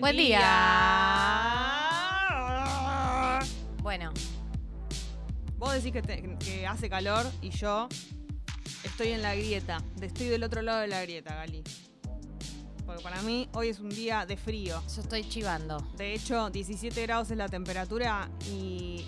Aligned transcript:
Buen, 0.00 0.16
día. 0.16 0.40
Bueno, 3.82 4.12
Vos 5.56 5.72
decís 5.72 5.92
que, 5.92 6.02
te- 6.02 6.36
que 6.38 6.66
hace 6.66 6.90
calor 6.90 7.24
y 7.40 7.50
yo 7.50 7.88
estoy 8.82 9.08
en 9.12 9.22
la 9.22 9.34
grieta. 9.34 9.80
Estoy 10.00 10.26
del 10.28 10.42
otro 10.42 10.62
lado 10.62 10.80
de 10.80 10.88
la 10.88 11.00
grieta, 11.02 11.34
Gali. 11.36 11.62
Porque 12.84 13.02
para 13.02 13.22
mí 13.22 13.48
hoy 13.54 13.68
es 13.68 13.78
un 13.80 13.88
día 13.88 14.26
de 14.26 14.36
frío. 14.36 14.82
yo 14.94 15.00
estoy 15.00 15.26
chivando. 15.28 15.78
De 15.96 16.12
hecho, 16.12 16.50
17 16.50 17.00
grados 17.02 17.30
es 17.30 17.36
la 17.38 17.48
temperatura 17.48 18.28
y 18.50 19.04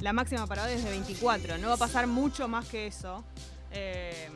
la 0.00 0.12
máxima 0.12 0.46
para 0.46 0.64
hoy 0.64 0.72
es 0.72 0.82
de 0.84 0.90
24. 0.90 1.58
No 1.58 1.68
va 1.68 1.74
a 1.74 1.76
pasar 1.76 2.06
mucho 2.06 2.48
más 2.48 2.66
que 2.66 2.86
eso. 2.88 3.24
Eh, 3.70 4.28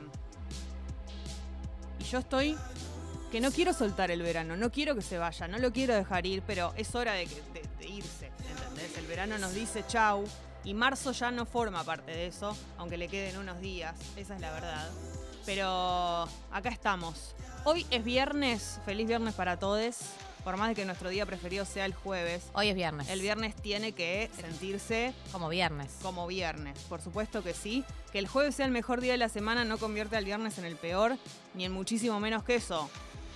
y 1.98 2.04
yo 2.04 2.18
estoy 2.18 2.56
que 3.34 3.40
no 3.40 3.50
quiero 3.50 3.72
soltar 3.72 4.12
el 4.12 4.22
verano, 4.22 4.56
no 4.56 4.70
quiero 4.70 4.94
que 4.94 5.02
se 5.02 5.18
vaya, 5.18 5.48
no 5.48 5.58
lo 5.58 5.72
quiero 5.72 5.92
dejar 5.92 6.24
ir, 6.24 6.44
pero 6.46 6.72
es 6.76 6.94
hora 6.94 7.14
de, 7.14 7.26
que- 7.26 7.42
de- 7.52 7.68
de 7.80 7.86
irse, 7.88 8.30
¿entendés? 8.48 8.96
El 8.96 9.08
verano 9.08 9.38
nos 9.38 9.52
dice 9.52 9.84
chau 9.88 10.22
y 10.62 10.72
marzo 10.72 11.10
ya 11.10 11.32
no 11.32 11.44
forma 11.44 11.82
parte 11.82 12.12
de 12.12 12.28
eso, 12.28 12.56
aunque 12.78 12.96
le 12.96 13.08
queden 13.08 13.36
unos 13.38 13.60
días, 13.60 13.96
esa 14.14 14.36
es 14.36 14.40
la 14.40 14.52
verdad. 14.52 14.88
Pero 15.44 16.28
acá 16.52 16.68
estamos. 16.68 17.34
Hoy 17.64 17.84
es 17.90 18.04
viernes, 18.04 18.78
feliz 18.86 19.08
viernes 19.08 19.34
para 19.34 19.58
todos. 19.58 19.96
Por 20.44 20.56
más 20.58 20.68
de 20.68 20.74
que 20.76 20.84
nuestro 20.84 21.08
día 21.08 21.24
preferido 21.26 21.64
sea 21.64 21.86
el 21.86 21.94
jueves, 21.94 22.44
Hoy 22.52 22.68
es 22.68 22.74
viernes. 22.76 23.08
el 23.08 23.20
viernes 23.20 23.56
tiene 23.56 23.92
que 23.92 24.30
sentirse 24.38 25.12
Como 25.32 25.48
viernes. 25.48 25.90
como 26.02 26.26
viernes. 26.28 26.78
Por 26.88 27.00
supuesto 27.00 27.42
que 27.42 27.52
sí. 27.54 27.82
Que 28.12 28.18
el 28.20 28.28
jueves 28.28 28.54
sea 28.54 28.66
el 28.66 28.70
mejor 28.72 29.00
día 29.00 29.12
de 29.12 29.18
la 29.18 29.30
semana 29.30 29.64
no 29.64 29.78
convierte 29.78 30.16
al 30.18 30.24
viernes 30.26 30.58
en 30.58 30.66
el 30.66 30.76
peor, 30.76 31.16
ni 31.54 31.64
en 31.64 31.72
muchísimo 31.72 32.20
menos 32.20 32.44
que 32.44 32.56
eso. 32.56 32.90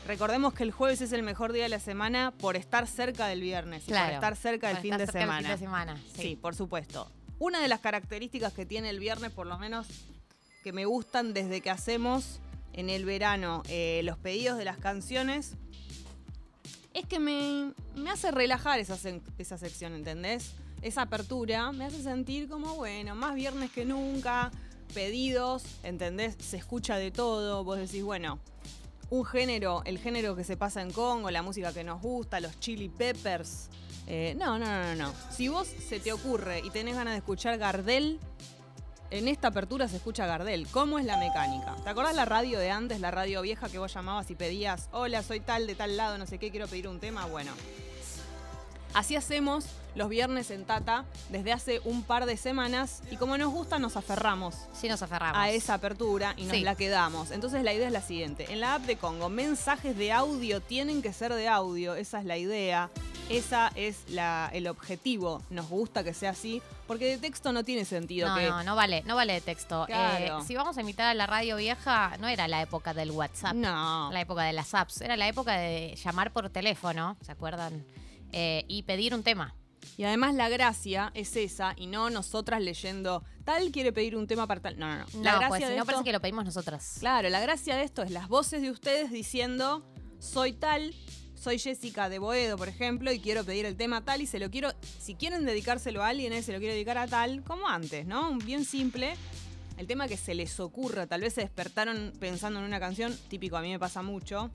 Recordemos 0.06 0.54
que 0.54 0.62
el 0.62 0.72
jueves 0.72 1.00
es 1.02 1.12
el 1.12 1.22
mejor 1.22 1.52
día 1.52 1.64
de 1.64 1.68
la 1.68 1.80
semana 1.80 2.32
por 2.38 2.56
estar 2.56 2.86
cerca 2.86 3.26
del 3.26 3.40
viernes 3.42 3.84
y 3.86 3.90
por 3.92 3.98
estar 3.98 4.36
cerca 4.36 4.68
del 4.68 4.76
Por 4.76 4.82
fin 4.82 4.92
estar 4.94 5.06
de 5.06 5.12
cerca 5.12 5.18
del 5.18 5.26
semana. 5.28 5.48
fin 5.48 5.50
de 5.50 5.58
semana. 5.58 5.96
Sí. 6.16 6.22
Sí. 6.22 6.36
por 6.36 6.54
supuesto. 6.54 7.10
Una 7.38 7.60
de 7.60 7.68
las 7.68 7.80
características 7.80 8.52
que 8.52 8.64
tiene 8.64 8.90
el 8.90 8.98
viernes, 8.98 9.30
por 9.32 9.46
lo 9.46 9.58
menos 9.58 9.86
que 10.64 10.72
me 10.72 10.86
gustan 10.86 11.34
desde 11.34 11.60
que 11.60 11.70
hacemos 11.70 12.40
en 12.72 12.88
el 12.90 13.04
verano 13.04 13.62
eh, 13.68 14.00
los 14.04 14.16
pedidos 14.18 14.56
de 14.58 14.64
las 14.64 14.78
canciones, 14.78 15.52
es 16.94 17.06
que 17.06 17.18
me, 17.20 17.72
me 17.94 18.10
hace 18.10 18.30
relajar 18.30 18.78
esa, 18.80 18.96
esa 19.38 19.58
sección, 19.58 19.94
¿entendés? 19.94 20.54
Esa 20.80 21.02
apertura 21.02 21.70
me 21.72 21.84
hace 21.84 22.02
sentir 22.02 22.48
como, 22.48 22.74
bueno, 22.76 23.14
más 23.14 23.34
viernes 23.34 23.70
que 23.70 23.84
nunca, 23.84 24.50
pedidos, 24.94 25.64
¿entendés? 25.82 26.36
Se 26.40 26.56
escucha 26.56 26.96
de 26.96 27.10
todo, 27.10 27.62
vos 27.62 27.78
decís, 27.78 28.02
bueno, 28.02 28.38
un 29.10 29.24
género, 29.24 29.82
el 29.84 29.98
género 29.98 30.36
que 30.36 30.44
se 30.44 30.56
pasa 30.56 30.82
en 30.82 30.92
Congo, 30.92 31.30
la 31.30 31.42
música 31.42 31.72
que 31.72 31.84
nos 31.84 32.00
gusta, 32.00 32.40
los 32.40 32.58
chili 32.60 32.88
peppers. 32.88 33.68
Eh, 34.06 34.34
no, 34.38 34.58
no, 34.58 34.66
no, 34.66 34.94
no. 34.94 35.12
Si 35.30 35.48
vos 35.48 35.66
se 35.66 36.00
te 36.00 36.12
ocurre 36.12 36.60
y 36.64 36.70
tenés 36.70 36.94
ganas 36.94 37.14
de 37.14 37.18
escuchar 37.18 37.58
Gardel, 37.58 38.18
en 39.10 39.28
esta 39.28 39.48
apertura 39.48 39.88
se 39.88 39.96
escucha 39.96 40.26
Gardel. 40.26 40.66
¿Cómo 40.68 40.98
es 40.98 41.04
la 41.04 41.16
mecánica? 41.16 41.76
¿Te 41.82 41.90
acordás 41.90 42.14
la 42.14 42.24
radio 42.24 42.58
de 42.58 42.70
antes, 42.70 43.00
la 43.00 43.10
radio 43.10 43.40
vieja 43.42 43.68
que 43.68 43.78
vos 43.78 43.92
llamabas 43.92 44.30
y 44.30 44.34
pedías, 44.34 44.88
hola, 44.92 45.22
soy 45.22 45.40
tal 45.40 45.66
de 45.66 45.74
tal 45.74 45.96
lado, 45.96 46.18
no 46.18 46.26
sé 46.26 46.38
qué, 46.38 46.50
quiero 46.50 46.66
pedir 46.68 46.88
un 46.88 47.00
tema? 47.00 47.26
Bueno. 47.26 47.52
Así 48.94 49.16
hacemos 49.16 49.66
los 49.98 50.08
viernes 50.08 50.50
en 50.50 50.64
Tata 50.64 51.04
desde 51.28 51.52
hace 51.52 51.80
un 51.84 52.02
par 52.02 52.24
de 52.24 52.36
semanas 52.38 53.02
y 53.10 53.16
como 53.16 53.36
nos 53.36 53.52
gusta 53.52 53.78
nos 53.78 53.96
aferramos 53.96 54.54
Sí 54.72 54.88
nos 54.88 55.02
aferramos. 55.02 55.36
a 55.36 55.50
esa 55.50 55.74
apertura 55.74 56.34
y 56.36 56.44
nos 56.44 56.52
Sí. 56.56 56.62
la 56.62 56.74
quedamos. 56.76 57.30
Entonces 57.32 57.62
la 57.64 57.74
idea 57.74 57.88
es 57.88 57.92
la 57.92 58.00
siguiente. 58.00 58.46
En 58.52 58.60
la 58.60 58.76
app 58.76 58.82
de 58.84 58.96
Congo, 58.96 59.28
mensajes 59.28 59.96
de 59.98 60.12
audio 60.12 60.60
tienen 60.60 61.02
que 61.02 61.12
ser 61.12 61.34
de 61.34 61.48
audio. 61.48 61.94
Esa 61.96 62.20
es 62.20 62.24
la 62.24 62.36
idea. 62.38 62.90
Esa 63.28 63.70
es 63.74 64.08
la, 64.08 64.48
el 64.54 64.68
objetivo. 64.68 65.42
Nos 65.50 65.68
gusta 65.68 66.02
que 66.02 66.14
sea 66.14 66.30
así. 66.30 66.62
Porque 66.86 67.04
de 67.06 67.18
texto 67.18 67.52
no 67.52 67.64
tiene 67.64 67.84
sentido 67.84 68.28
No, 68.28 68.36
que. 68.36 68.48
no, 68.48 68.62
no 68.64 68.74
vale, 68.76 69.02
no 69.04 69.16
vale 69.16 69.34
de 69.34 69.40
texto. 69.42 69.84
Claro. 69.86 70.38
Eh, 70.38 70.44
si 70.46 70.54
vamos 70.54 70.78
a 70.78 70.80
imitar 70.80 71.06
a 71.06 71.12
la 71.14 71.26
radio 71.26 71.56
vieja, 71.56 72.16
no 72.20 72.28
era 72.28 72.48
la 72.48 72.62
época 72.62 72.94
del 72.94 73.10
WhatsApp. 73.10 73.52
No. 73.54 74.10
La 74.12 74.20
época 74.22 74.44
de 74.44 74.52
las 74.54 74.72
apps. 74.74 75.00
Era 75.02 75.16
la 75.18 75.28
época 75.28 75.58
de 75.58 75.94
llamar 76.02 76.32
por 76.32 76.48
teléfono, 76.48 77.16
¿se 77.20 77.32
acuerdan? 77.32 77.84
Eh, 78.32 78.64
y 78.68 78.82
pedir 78.84 79.14
un 79.14 79.22
tema. 79.22 79.54
Y 79.96 80.04
además 80.04 80.34
la 80.34 80.48
gracia 80.48 81.10
es 81.14 81.34
esa 81.36 81.74
y 81.76 81.86
no 81.86 82.10
nosotras 82.10 82.60
leyendo 82.62 83.24
tal 83.44 83.70
quiere 83.72 83.92
pedir 83.92 84.16
un 84.16 84.26
tema 84.26 84.46
para 84.46 84.60
tal. 84.60 84.78
No, 84.78 84.86
no, 84.88 85.04
no. 85.14 85.22
La 85.22 85.32
no, 85.32 85.38
gracia 85.38 85.48
pues 85.48 85.62
si 85.62 85.68
de 85.70 85.70
no 85.70 85.82
esto- 85.82 85.86
parece 85.86 86.04
que 86.04 86.12
lo 86.12 86.20
pedimos 86.20 86.44
nosotras. 86.44 86.96
Claro, 87.00 87.28
la 87.28 87.40
gracia 87.40 87.76
de 87.76 87.82
esto 87.84 88.02
es 88.02 88.10
las 88.10 88.28
voces 88.28 88.62
de 88.62 88.70
ustedes 88.70 89.10
diciendo, 89.10 89.84
soy 90.18 90.52
tal, 90.52 90.94
soy 91.34 91.58
Jessica 91.58 92.08
de 92.08 92.18
Boedo, 92.18 92.56
por 92.56 92.68
ejemplo, 92.68 93.10
y 93.12 93.20
quiero 93.20 93.44
pedir 93.44 93.64
el 93.66 93.76
tema 93.76 94.04
tal 94.04 94.20
y 94.22 94.26
se 94.26 94.38
lo 94.38 94.50
quiero, 94.50 94.70
si 95.00 95.14
quieren 95.14 95.44
dedicárselo 95.44 96.02
a 96.02 96.08
alguien, 96.08 96.32
eh, 96.32 96.42
se 96.42 96.52
lo 96.52 96.58
quiero 96.58 96.74
dedicar 96.74 96.98
a 96.98 97.06
tal, 97.06 97.42
como 97.44 97.68
antes, 97.68 98.06
¿no? 98.06 98.36
Bien 98.38 98.64
simple. 98.64 99.14
El 99.76 99.86
tema 99.86 100.08
que 100.08 100.16
se 100.16 100.34
les 100.34 100.58
ocurra, 100.58 101.06
tal 101.06 101.20
vez 101.20 101.34
se 101.34 101.42
despertaron 101.42 102.12
pensando 102.18 102.58
en 102.58 102.66
una 102.66 102.80
canción, 102.80 103.16
típico, 103.28 103.56
a 103.56 103.62
mí 103.62 103.70
me 103.70 103.78
pasa 103.78 104.02
mucho. 104.02 104.50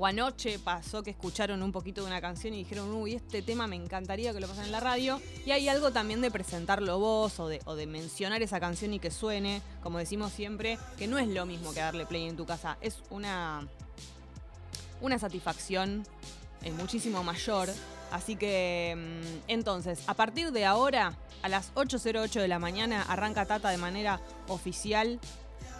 O 0.00 0.06
anoche 0.06 0.60
pasó 0.60 1.02
que 1.02 1.10
escucharon 1.10 1.60
un 1.60 1.72
poquito 1.72 2.02
de 2.02 2.06
una 2.06 2.20
canción 2.20 2.54
y 2.54 2.58
dijeron, 2.58 2.88
uy, 2.92 3.14
este 3.14 3.42
tema 3.42 3.66
me 3.66 3.74
encantaría 3.74 4.32
que 4.32 4.38
lo 4.38 4.46
pasen 4.46 4.66
en 4.66 4.72
la 4.72 4.78
radio. 4.78 5.20
Y 5.44 5.50
hay 5.50 5.68
algo 5.68 5.90
también 5.90 6.20
de 6.20 6.30
presentarlo 6.30 7.00
vos 7.00 7.40
o 7.40 7.48
de, 7.48 7.86
mencionar 7.86 8.40
esa 8.40 8.60
canción 8.60 8.94
y 8.94 9.00
que 9.00 9.10
suene, 9.10 9.60
como 9.82 9.98
decimos 9.98 10.32
siempre, 10.32 10.78
que 10.98 11.08
no 11.08 11.18
es 11.18 11.26
lo 11.26 11.46
mismo 11.46 11.72
que 11.72 11.80
darle 11.80 12.06
play 12.06 12.28
en 12.28 12.36
tu 12.36 12.46
casa. 12.46 12.78
Es 12.80 12.98
una, 13.10 13.66
una 15.00 15.18
satisfacción 15.18 16.06
eh, 16.62 16.70
muchísimo 16.70 17.24
mayor. 17.24 17.68
Así 18.12 18.36
que, 18.36 18.94
mm, 18.96 19.50
entonces, 19.50 20.04
a 20.06 20.14
partir 20.14 20.52
de 20.52 20.64
ahora, 20.64 21.16
a 21.42 21.48
las 21.48 21.74
8.08 21.74 22.40
de 22.40 22.46
la 22.46 22.60
mañana, 22.60 23.02
arranca 23.02 23.46
Tata 23.46 23.70
de 23.70 23.78
manera 23.78 24.20
oficial 24.46 25.18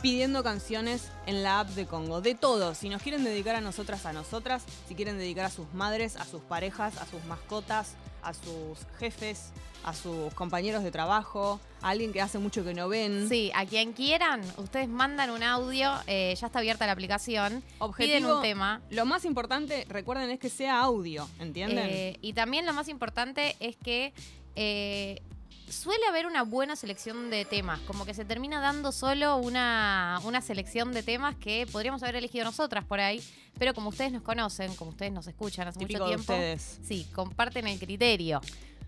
pidiendo 0.03 0.43
canciones 0.43 1.11
en 1.27 1.43
la 1.43 1.61
app 1.61 1.69
de 1.71 1.87
Congo. 1.87 2.21
De 2.21 2.35
todo. 2.35 2.75
Si 2.75 2.89
nos 2.89 3.03
quieren 3.03 3.25
dedicar 3.25 3.57
a 3.57 3.61
nosotras, 3.61 4.07
a 4.07 4.13
nosotras. 4.13 4.65
Si 4.89 4.95
quieren 4.95 5.19
dedicar 5.19 5.47
a 5.47 5.51
sus 5.51 5.73
madres, 5.75 6.17
a 6.17 6.25
sus 6.25 6.43
parejas, 6.43 6.97
a 6.99 7.07
sus 7.07 7.25
mascotas, 7.25 7.95
a 8.23 8.35
sus 8.35 8.79
jefes, 8.99 9.53
a 9.85 9.95
sus 9.95 10.33
compañeros 10.35 10.83
de 10.83 10.91
trabajo, 10.91 11.61
a 11.81 11.91
alguien 11.91 12.13
que 12.13 12.21
hace 12.21 12.39
mucho 12.39 12.65
que 12.65 12.75
no 12.75 12.89
ven. 12.89 13.29
Sí, 13.29 13.51
a 13.55 13.65
quien 13.65 13.93
quieran, 13.93 14.43
ustedes 14.57 14.89
mandan 14.89 15.31
un 15.31 15.43
audio, 15.43 15.93
eh, 16.07 16.35
ya 16.39 16.47
está 16.49 16.59
abierta 16.59 16.87
la 16.87 16.93
aplicación, 16.93 17.63
piden 17.97 18.27
un 18.27 18.43
tema. 18.43 18.81
Lo 18.91 19.07
más 19.07 19.25
importante, 19.25 19.87
recuerden, 19.89 20.31
es 20.31 20.39
que 20.39 20.51
sea 20.51 20.81
audio, 20.81 21.29
¿entienden? 21.39 21.87
eh, 21.89 22.19
y 22.21 22.33
también 22.33 22.67
lo 22.67 22.73
más 22.73 22.89
importante 22.89 23.57
es 23.61 23.77
que 23.77 24.13
eh, 24.57 25.23
suele 25.69 26.05
haber 26.07 26.27
una 26.27 26.43
buena 26.45 26.77
selección 26.77 27.31
de 27.31 27.45
temas, 27.45 27.79
como 27.81 28.07
que 28.07 28.15
se 28.15 28.25
termina 28.25 28.61
dando 28.61 28.91
solo 28.93 29.37
una, 29.37 30.19
una 30.25 30.41
selección 30.41 30.93
de 30.93 31.03
temas 31.03 31.37
que 31.37 31.67
podríamos 31.71 32.03
haber 32.03 32.17
elegido 32.17 32.45
nosotras 32.45 32.85
por 32.85 33.01
ahí, 33.01 33.23
pero 33.59 33.75
como 33.75 33.91
ustedes 33.91 34.13
nos 34.13 34.23
conocen, 34.23 34.75
como 34.77 34.91
ustedes 34.93 35.13
nos 35.13 35.27
escuchan 35.27 35.69
hace 35.69 35.79
Típico 35.81 36.01
mucho 36.05 36.11
de 36.11 36.17
tiempo, 36.17 36.33
ustedes. 36.33 36.79
sí, 36.87 37.07
comparten 37.15 37.67
el 37.67 37.79
criterio. 37.79 38.41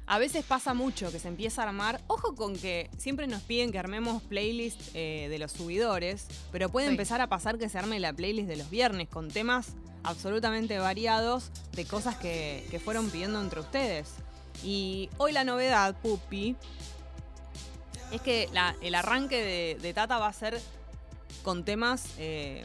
A 0.07 0.19
veces 0.19 0.45
pasa 0.45 0.75
mucho 0.75 1.13
que 1.13 1.21
se 1.21 1.29
empieza 1.29 1.63
a 1.63 1.69
armar. 1.69 2.01
Ojo 2.09 2.35
con 2.35 2.57
que 2.57 2.91
siempre 2.99 3.29
nos 3.29 3.43
piden 3.43 3.71
que 3.71 3.79
armemos 3.79 4.23
playlist 4.25 4.81
eh, 4.95 5.29
de 5.31 5.39
los 5.39 5.53
subidores, 5.53 6.27
pero 6.51 6.69
puede 6.69 6.87
Sí. 6.89 6.93
empezar 6.93 7.21
a 7.21 7.29
pasar 7.29 7.59
que 7.59 7.69
se 7.69 7.79
arme 7.79 8.01
la 8.01 8.13
playlist 8.13 8.49
de 8.49 8.57
los 8.57 8.71
viernes 8.71 9.07
con 9.09 9.29
temas 9.29 9.69
absolutamente 10.03 10.79
variados 10.79 11.51
de 11.73 11.85
cosas 11.85 12.17
que, 12.17 12.67
que 12.73 12.81
fueron 12.81 13.09
pidiendo 13.11 13.41
entre 13.41 13.61
ustedes. 13.61 14.09
Y 14.63 15.09
hoy 15.19 15.33
la 15.33 15.45
novedad, 15.45 15.97
Pupi, 16.01 16.57
es 18.13 18.21
que 18.21 18.49
el 18.83 18.95
arranque 18.95 19.43
de, 19.43 19.79
de 19.81 19.95
Tata 19.95 20.19
va 20.19 20.27
a 20.27 20.33
ser 20.33 20.61
con 21.43 21.65
temas 21.65 22.15
eh, 22.19 22.65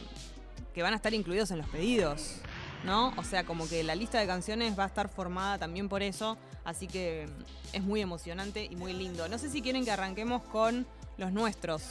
que 0.74 0.82
van 0.82 0.92
a 0.92 0.96
estar 0.96 1.14
incluidos 1.14 1.50
en 1.50 1.58
los 1.58 1.68
pedidos. 1.68 2.36
¿No? 2.84 3.12
O 3.16 3.24
sea, 3.24 3.44
como 3.44 3.68
que 3.68 3.82
la 3.82 3.94
lista 3.96 4.20
de 4.20 4.26
canciones 4.26 4.78
va 4.78 4.84
a 4.84 4.86
estar 4.86 5.08
formada 5.08 5.58
también 5.58 5.88
por 5.88 6.02
eso. 6.02 6.36
Así 6.64 6.86
que 6.86 7.26
mm, 7.26 7.76
es 7.76 7.82
muy 7.82 8.00
emocionante 8.00 8.64
y 8.64 8.76
muy 8.76 8.92
lindo. 8.92 9.28
No 9.28 9.38
sé 9.38 9.50
si 9.50 9.62
quieren 9.62 9.84
que 9.84 9.90
arranquemos 9.90 10.42
con 10.42 10.86
los 11.16 11.32
nuestros. 11.32 11.82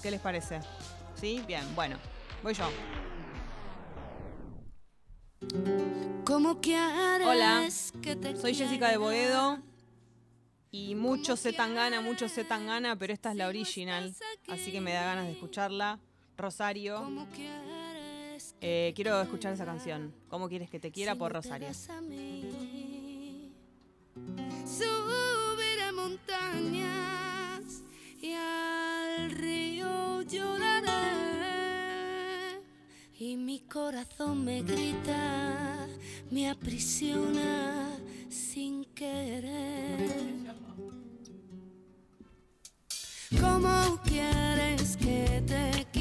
¿Qué 0.00 0.10
les 0.10 0.20
parece? 0.20 0.60
¿Sí? 1.20 1.44
Bien, 1.46 1.62
bueno. 1.76 1.98
Voy 2.42 2.54
yo. 2.54 2.64
¿Cómo 6.24 6.60
quieres 6.60 7.26
Hola, 7.26 7.68
que 8.00 8.16
te 8.16 8.36
Soy 8.36 8.54
Jessica 8.54 8.90
de 8.90 8.96
Boedo. 8.96 9.58
Y 10.70 10.94
mucho 10.94 11.36
sé 11.36 11.52
tan 11.52 11.74
gana, 11.74 12.00
mucho 12.00 12.28
sé 12.28 12.44
tan 12.44 12.66
gana, 12.66 12.96
pero 12.96 13.12
esta 13.12 13.30
es 13.30 13.36
la 13.36 13.48
original. 13.48 14.14
Así 14.48 14.72
que 14.72 14.80
me 14.80 14.92
da 14.92 15.04
ganas 15.04 15.26
de 15.26 15.32
escucharla. 15.32 15.98
Rosario. 16.36 16.96
¿Cómo 16.96 17.26
quieres 17.34 18.54
Eh, 18.60 18.92
quiero 18.96 19.20
escuchar 19.20 19.52
esa 19.52 19.66
canción. 19.66 20.14
¿Cómo 20.28 20.48
quieres 20.48 20.70
que 20.70 20.80
te 20.80 20.90
quiera? 20.90 21.14
Por 21.14 21.32
Rosario. 21.32 21.68
a? 21.68 22.02
Mi 33.52 33.60
corazón 33.68 34.46
me 34.46 34.62
grita, 34.62 35.86
me 36.30 36.48
aprisiona 36.48 37.98
sin 38.30 38.82
querer. 38.94 40.56
¿Cómo 43.38 44.00
quieres 44.06 44.96
que 44.96 45.42
te 45.46 45.91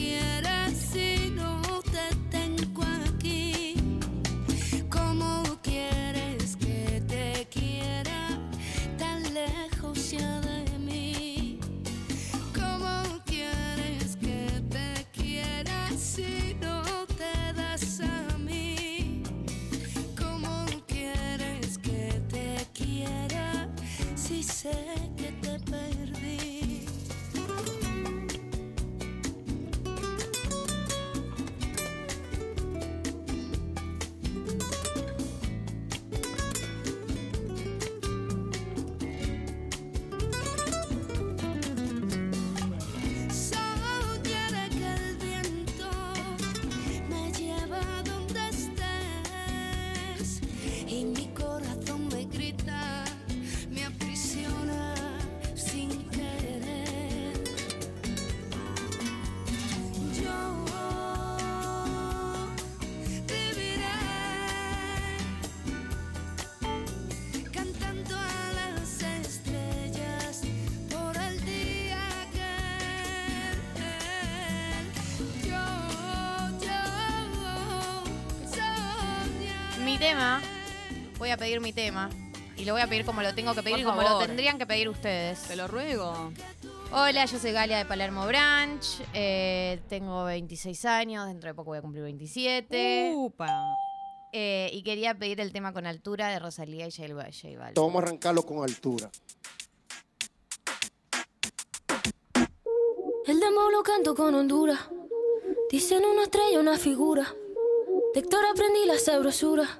tema, 80.12 80.42
voy 81.20 81.30
a 81.30 81.38
pedir 81.38 81.62
mi 81.62 81.72
tema. 81.72 82.10
Y 82.58 82.66
lo 82.66 82.74
voy 82.74 82.82
a 82.82 82.88
pedir 82.88 83.06
como 83.06 83.22
lo 83.22 83.34
tengo 83.34 83.56
que 83.56 83.64
pedir 83.64 83.78
Por 83.78 83.82
y 83.82 83.84
como 83.86 84.02
lo 84.02 84.20
tendrían 84.20 84.58
que 84.58 84.66
pedir 84.68 84.90
ustedes. 84.90 85.42
Te 85.44 85.56
lo 85.56 85.70
ruego. 85.70 86.34
Hola, 86.92 87.24
yo 87.26 87.40
soy 87.40 87.54
Galia 87.54 87.78
de 87.78 87.86
Palermo 87.86 88.28
Branch. 88.28 88.84
eh, 89.14 89.80
tengo 89.88 90.26
26 90.26 90.84
años, 90.84 91.28
dentro 91.28 91.48
de 91.50 91.54
poco 91.54 91.70
voy 91.70 91.78
a 91.78 91.82
cumplir 91.82 92.04
27. 92.04 93.14
Upa. 93.16 93.48
eh, 94.34 94.70
y 94.74 94.84
quería 94.84 95.18
pedir 95.18 95.40
el 95.40 95.54
tema 95.54 95.72
con 95.72 95.86
altura 95.86 96.28
de 96.28 96.40
Rosalía 96.40 96.86
y 96.88 96.92
J 96.92 97.08
J 97.08 97.58
Balvin. 97.58 97.74
Vamos 97.76 97.96
a 97.96 98.06
arrancarlo 98.06 98.44
con 98.44 98.64
altura. 98.64 99.10
El 103.28 103.40
demo 103.40 103.72
lo 103.72 103.82
canto 103.82 104.14
con 104.14 104.36
Honduras. 104.36 104.80
Dicen 105.70 106.04
una 106.04 106.24
estrella, 106.24 106.60
una 106.60 106.78
figura. 106.78 107.34
De 108.14 108.20
Héctor 108.20 108.44
aprendí 108.52 108.86
la 108.86 109.00
sabrosura. 109.00 109.80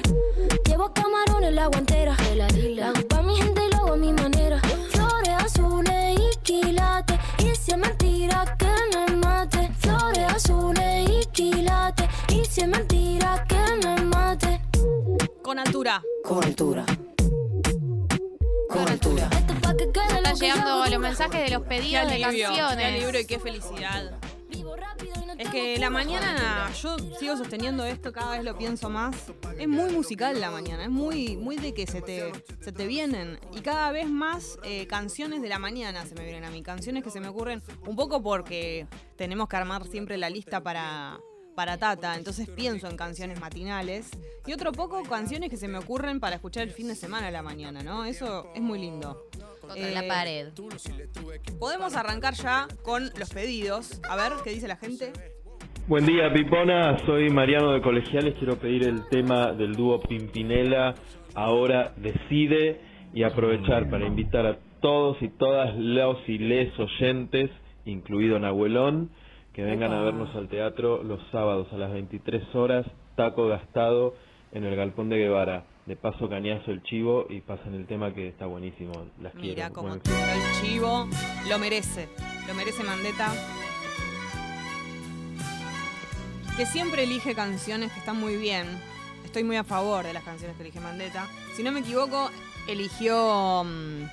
Llevo 0.81 0.93
camarones 0.95 1.49
en 1.49 1.55
la 1.57 1.67
guantera. 1.67 2.17
La 2.35 2.87
hago 2.87 3.07
pa' 3.07 3.21
mi 3.21 3.35
gente 3.35 3.61
y 3.67 3.69
lo 3.71 3.77
hago 3.77 3.93
a 3.93 3.97
mi 3.97 4.11
manera. 4.13 4.59
Flores 4.89 5.29
azules 5.37 6.19
y 6.19 6.35
quilates. 6.41 7.19
Y 7.37 7.55
si 7.55 7.71
es 7.73 7.77
mentira 7.77 8.57
que 8.57 8.65
me 8.91 9.15
mate. 9.17 9.69
Flores 9.77 10.33
azules 10.33 11.07
y 11.07 11.25
quilates. 11.27 12.09
Y 12.29 12.43
si 12.45 12.61
es 12.61 12.67
mentira 12.67 13.45
que 13.47 13.85
me 13.85 13.95
mate. 14.05 14.59
Con 15.43 15.59
altura. 15.59 16.01
Con 16.23 16.43
altura. 16.43 16.83
Con 18.67 18.89
altura. 18.89 19.29
Esto 19.33 19.53
es 19.53 19.59
pa' 19.59 19.77
que 19.77 19.91
quede 19.91 20.03
Están 20.07 20.23
lo 20.23 20.39
que 20.39 20.47
yo 20.47 20.55
llegando 20.55 20.85
los 20.89 20.99
mensajes 20.99 21.43
de 21.43 21.49
los 21.51 21.61
Qué 21.61 21.69
pedidos 21.69 22.07
de 22.07 22.23
alivio, 22.23 22.49
qué 22.49 22.57
canciones. 22.57 22.85
alivio 22.87 23.19
y 23.19 23.25
qué 23.25 23.37
felicidad. 23.39 24.11
Es 25.37 25.49
que 25.49 25.79
la 25.79 25.89
mañana, 25.89 26.71
yo 26.73 26.97
sigo 27.19 27.35
sosteniendo 27.35 27.83
esto, 27.83 28.11
cada 28.11 28.33
vez 28.33 28.43
lo 28.43 28.57
pienso 28.57 28.89
más. 28.89 29.15
Es 29.57 29.67
muy 29.67 29.91
musical 29.91 30.39
la 30.39 30.51
mañana, 30.51 30.83
es 30.83 30.89
muy, 30.89 31.35
muy 31.35 31.57
de 31.57 31.73
que 31.73 31.87
se 31.87 32.01
te, 32.01 32.31
se 32.59 32.71
te 32.71 32.85
vienen. 32.85 33.39
Y 33.55 33.61
cada 33.61 33.91
vez 33.91 34.07
más 34.07 34.59
eh, 34.63 34.85
canciones 34.87 35.41
de 35.41 35.49
la 35.49 35.57
mañana 35.57 36.05
se 36.05 36.13
me 36.15 36.23
vienen 36.23 36.45
a 36.45 36.51
mí. 36.51 36.61
Canciones 36.61 37.03
que 37.03 37.09
se 37.09 37.19
me 37.19 37.27
ocurren 37.27 37.61
un 37.87 37.95
poco 37.95 38.21
porque 38.21 38.87
tenemos 39.15 39.49
que 39.49 39.55
armar 39.55 39.87
siempre 39.87 40.17
la 40.17 40.29
lista 40.29 40.61
para, 40.61 41.19
para 41.55 41.77
Tata. 41.77 42.15
Entonces 42.15 42.47
pienso 42.47 42.87
en 42.87 42.95
canciones 42.95 43.39
matinales. 43.39 44.09
Y 44.45 44.53
otro 44.53 44.71
poco 44.71 45.01
canciones 45.03 45.49
que 45.49 45.57
se 45.57 45.67
me 45.67 45.79
ocurren 45.79 46.19
para 46.19 46.35
escuchar 46.35 46.63
el 46.63 46.71
fin 46.71 46.87
de 46.87 46.95
semana 46.95 47.27
a 47.27 47.31
la 47.31 47.41
mañana, 47.41 47.81
¿no? 47.81 48.05
Eso 48.05 48.51
es 48.53 48.61
muy 48.61 48.79
lindo. 48.79 49.27
Contra 49.71 49.89
Eh, 49.89 49.93
la 49.93 50.07
pared. 50.13 50.47
Podemos 51.57 51.95
arrancar 51.95 52.33
ya 52.33 52.67
con 52.83 53.03
los 53.17 53.29
pedidos. 53.33 54.01
A 54.09 54.17
ver 54.17 54.33
qué 54.43 54.49
dice 54.49 54.67
la 54.67 54.75
gente. 54.75 55.13
Buen 55.87 56.05
día, 56.05 56.31
Pipona. 56.33 56.97
Soy 57.05 57.29
Mariano 57.29 57.71
de 57.71 57.81
Colegiales. 57.81 58.35
Quiero 58.37 58.57
pedir 58.57 58.83
el 58.83 59.07
tema 59.09 59.53
del 59.53 59.75
dúo 59.75 60.01
Pimpinela. 60.01 60.95
Ahora 61.35 61.93
decide 61.95 62.81
y 63.13 63.23
aprovechar 63.23 63.89
para 63.89 64.05
invitar 64.05 64.45
a 64.45 64.57
todos 64.81 65.21
y 65.21 65.29
todas 65.29 65.73
los 65.77 66.17
y 66.27 66.37
les 66.37 66.77
oyentes, 66.77 67.49
incluido 67.85 68.39
Nahuelón, 68.39 69.09
que 69.53 69.63
vengan 69.63 69.93
a 69.93 70.01
vernos 70.01 70.35
al 70.35 70.49
teatro 70.49 71.01
los 71.01 71.19
sábados 71.31 71.67
a 71.71 71.77
las 71.77 71.93
23 71.93 72.43
horas, 72.55 72.85
taco 73.15 73.47
gastado 73.47 74.15
en 74.51 74.65
el 74.65 74.75
Galpón 74.75 75.07
de 75.07 75.17
Guevara. 75.17 75.63
De 75.85 75.95
paso 75.95 76.29
cañazo 76.29 76.71
el 76.71 76.83
chivo 76.83 77.25
y 77.29 77.41
pasan 77.41 77.73
el 77.73 77.87
tema 77.87 78.13
que 78.13 78.27
está 78.27 78.45
buenísimo. 78.45 78.93
Las 79.19 79.33
Mira 79.35 79.69
quiero. 79.69 79.93
el 79.95 80.01
chivo. 80.61 81.07
Lo 81.49 81.59
merece. 81.59 82.07
Lo 82.47 82.53
merece 82.53 82.83
Mandeta. 82.83 83.31
Que 86.55 86.65
siempre 86.65 87.03
elige 87.03 87.33
canciones 87.33 87.91
que 87.91 87.99
están 87.99 88.19
muy 88.19 88.37
bien. 88.37 88.67
Estoy 89.25 89.43
muy 89.43 89.55
a 89.55 89.63
favor 89.63 90.05
de 90.05 90.13
las 90.13 90.23
canciones 90.23 90.55
que 90.55 90.63
elige 90.63 90.79
Mandeta. 90.79 91.27
Si 91.55 91.63
no 91.63 91.71
me 91.71 91.79
equivoco, 91.79 92.29
eligió 92.67 93.63
mm, 93.63 94.03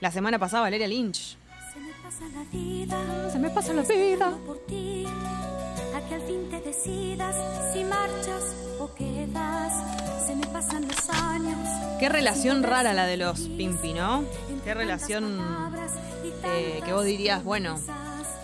la 0.00 0.10
semana 0.10 0.38
pasada 0.38 0.62
Valeria 0.62 0.88
Lynch. 0.88 1.36
Se 1.72 1.80
me 1.80 1.92
pasa 2.02 2.24
la 2.34 2.44
vida. 2.50 3.30
Se 3.30 3.38
me 3.38 3.50
pasa 3.50 3.72
la 3.72 3.82
vida. 3.82 4.36
Por 4.44 4.58
ti, 4.66 5.04
a 5.94 6.00
que 6.08 6.14
al 6.14 6.22
fin 6.22 6.48
te 6.50 6.60
decidas 6.60 7.36
si 7.72 7.84
marchas 7.84 8.56
o 8.80 8.92
quedas. 8.94 10.05
Se 10.26 10.34
me 10.34 10.46
pasan 10.46 10.86
los 10.88 11.08
años. 11.10 11.56
Qué 12.00 12.08
relación 12.08 12.62
rara 12.62 12.92
la 12.92 13.06
de 13.06 13.16
los 13.16 13.40
Pimpi, 13.40 13.92
¿no? 13.94 14.24
Qué 14.64 14.74
relación 14.74 15.38
eh, 16.44 16.80
que 16.84 16.92
vos 16.92 17.04
dirías, 17.04 17.44
bueno, 17.44 17.78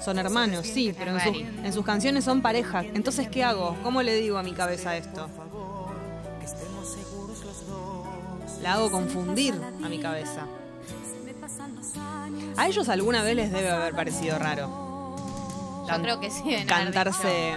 son 0.04 0.18
hermanos, 0.18 0.66
sí, 0.66 0.94
pero 0.96 1.16
en, 1.16 1.20
sus- 1.20 1.42
en 1.64 1.72
sus 1.72 1.84
canciones 1.84 2.24
son 2.24 2.40
pareja. 2.42 2.80
Entonces, 2.94 3.28
¿qué 3.28 3.42
hago? 3.44 3.76
¿Cómo 3.82 4.02
le 4.02 4.14
digo 4.14 4.38
a 4.38 4.42
mi 4.42 4.52
cabeza 4.52 4.96
esto? 4.96 5.28
La 8.62 8.74
hago 8.74 8.90
confundir 8.90 9.54
a 9.84 9.88
mi 9.88 9.98
cabeza. 9.98 10.46
A 12.56 12.68
ellos 12.68 12.88
alguna 12.88 13.22
vez 13.22 13.34
les 13.34 13.50
debe 13.52 13.70
haber 13.70 13.94
parecido 13.94 14.38
raro. 14.38 15.16
Yo 15.88 16.00
creo 16.02 16.20
que 16.20 16.30
sí. 16.30 16.42
haber 16.54 16.66
Cantarse. 16.66 17.54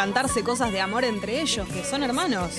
Cantarse 0.00 0.42
cosas 0.42 0.72
de 0.72 0.80
amor 0.80 1.04
entre 1.04 1.42
ellos, 1.42 1.68
que 1.68 1.84
son 1.84 2.02
hermanos. 2.02 2.52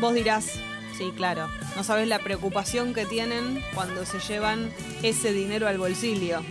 Vos 0.00 0.14
dirás, 0.14 0.52
sí, 0.96 1.12
claro. 1.16 1.48
No 1.74 1.82
sabes 1.82 2.06
la 2.06 2.20
preocupación 2.20 2.94
que 2.94 3.06
tienen 3.06 3.60
cuando 3.74 4.06
se 4.06 4.20
llevan 4.20 4.70
ese 5.02 5.32
dinero 5.32 5.66
al 5.66 5.78
bolsillo. 5.78 6.42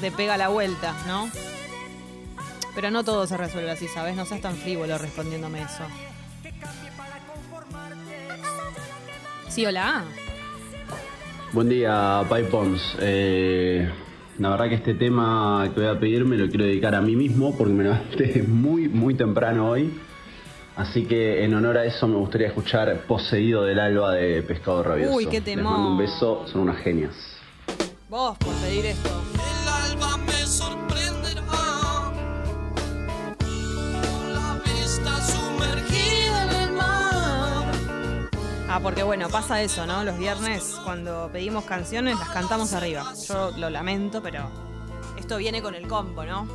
De 0.00 0.12
pega 0.12 0.36
la 0.36 0.46
vuelta, 0.46 0.94
¿no? 1.08 1.28
Pero 2.76 2.92
no 2.92 3.02
todo 3.02 3.26
se 3.26 3.36
resuelve 3.36 3.72
así, 3.72 3.88
¿sabes? 3.88 4.14
No 4.14 4.24
seas 4.26 4.42
tan 4.42 4.54
frívolo 4.54 4.96
respondiéndome 4.96 5.62
eso. 5.62 5.82
Sí, 9.48 9.66
hola. 9.66 10.04
Buen 11.52 11.68
día, 11.68 12.24
Pai 12.28 12.44
Pons. 12.44 12.94
Eh, 13.00 13.90
la 14.40 14.48
verdad 14.48 14.70
que 14.70 14.76
este 14.76 14.94
tema 14.94 15.70
que 15.74 15.80
voy 15.80 15.90
a 15.90 16.00
pedir 16.00 16.24
me 16.24 16.36
lo 16.36 16.48
quiero 16.48 16.64
dedicar 16.64 16.94
a 16.94 17.02
mí 17.02 17.14
mismo 17.14 17.56
porque 17.56 17.74
me 17.74 17.84
levanté 17.84 18.42
muy, 18.48 18.88
muy 18.88 19.14
temprano 19.14 19.68
hoy. 19.68 19.92
Así 20.76 21.04
que 21.04 21.44
en 21.44 21.52
honor 21.52 21.76
a 21.76 21.84
eso 21.84 22.08
me 22.08 22.16
gustaría 22.16 22.46
escuchar 22.46 23.02
Poseído 23.06 23.64
del 23.64 23.78
Alba 23.78 24.14
de 24.14 24.42
Pescado 24.42 24.82
Rabioso. 24.82 25.14
Uy, 25.14 25.26
qué 25.26 25.42
Les 25.42 25.62
mando 25.62 25.90
un 25.90 25.98
beso, 25.98 26.46
son 26.46 26.62
unas 26.62 26.78
genias. 26.78 27.14
Vos 28.08 28.38
por 28.38 28.54
pedir 28.54 28.86
esto. 28.86 29.39
Ah, 38.72 38.78
porque 38.80 39.02
bueno, 39.02 39.28
pasa 39.28 39.60
eso, 39.60 39.84
¿no? 39.84 40.04
Los 40.04 40.16
viernes 40.16 40.76
cuando 40.84 41.28
pedimos 41.32 41.64
canciones 41.64 42.16
las 42.20 42.28
cantamos 42.28 42.72
arriba. 42.72 43.14
Yo 43.26 43.50
lo 43.56 43.68
lamento, 43.68 44.22
pero 44.22 44.48
esto 45.18 45.38
viene 45.38 45.60
con 45.60 45.74
el 45.74 45.88
combo, 45.88 46.24
¿no? 46.24 46.46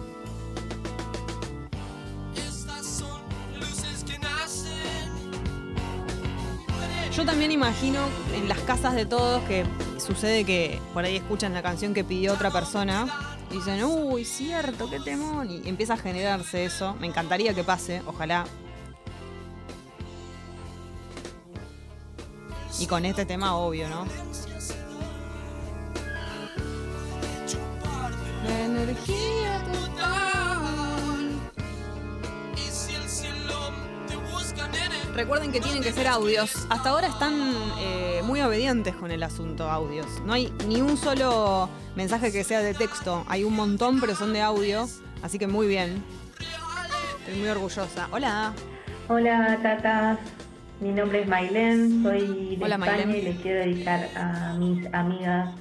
Yo 7.13 7.25
también 7.25 7.51
imagino 7.51 7.99
en 8.33 8.47
las 8.47 8.59
casas 8.59 8.95
de 8.95 9.05
todos 9.05 9.43
que 9.43 9.65
sucede 9.97 10.45
que 10.45 10.79
por 10.93 11.03
ahí 11.03 11.17
escuchan 11.17 11.53
la 11.53 11.61
canción 11.61 11.93
que 11.93 12.05
pidió 12.05 12.31
otra 12.31 12.49
persona 12.49 13.07
y 13.51 13.55
dicen, 13.55 13.83
uy, 13.83 14.23
cierto, 14.23 14.89
qué 14.89 15.01
temón. 15.01 15.51
Y 15.51 15.67
empieza 15.67 15.95
a 15.95 15.97
generarse 15.97 16.63
eso. 16.63 16.95
Me 17.01 17.07
encantaría 17.07 17.53
que 17.53 17.65
pase, 17.65 18.01
ojalá. 18.05 18.45
Y 22.85 22.87
con 22.87 23.03
este 23.03 23.25
tema, 23.25 23.55
obvio, 23.57 23.89
¿no? 23.89 24.05
La 28.47 28.59
energía 28.59 29.63
total. 29.73 31.31
Y 32.55 32.59
si 32.59 32.93
el 32.93 33.09
cielo 33.09 33.71
te 34.07 34.15
busca, 34.31 34.67
nene. 34.67 35.15
Recuerden 35.15 35.51
que 35.51 35.61
tienen 35.61 35.81
que 35.81 35.91
ser 35.93 36.05
audios. 36.05 36.67
Hasta 36.69 36.89
ahora 36.91 37.07
están 37.07 37.33
eh, 37.79 38.21
muy 38.23 38.41
obedientes 38.41 38.95
con 38.95 39.09
el 39.09 39.23
asunto 39.23 39.67
audios. 39.67 40.21
No 40.23 40.33
hay 40.33 40.53
ni 40.67 40.79
un 40.79 40.95
solo 40.95 41.67
mensaje 41.95 42.31
que 42.31 42.43
sea 42.43 42.59
de 42.59 42.75
texto. 42.75 43.25
Hay 43.27 43.45
un 43.45 43.55
montón, 43.55 43.99
pero 43.99 44.15
son 44.15 44.31
de 44.31 44.43
audio. 44.43 44.87
Así 45.23 45.39
que 45.39 45.47
muy 45.47 45.65
bien. 45.65 46.03
Estoy 47.21 47.39
muy 47.39 47.47
orgullosa. 47.47 48.09
Hola. 48.11 48.53
Hola 49.07 49.59
tatas, 49.61 50.19
mi 50.79 50.91
nombre 50.91 51.21
es 51.21 51.27
Mailén, 51.27 52.03
soy 52.03 52.55
de 52.55 52.65
Hola, 52.65 52.75
España 52.75 53.17
y 53.17 53.21
les 53.21 53.39
quiero 53.39 53.59
dedicar 53.59 54.07
a 54.15 54.53
mis 54.57 54.85
amigas 54.93 55.53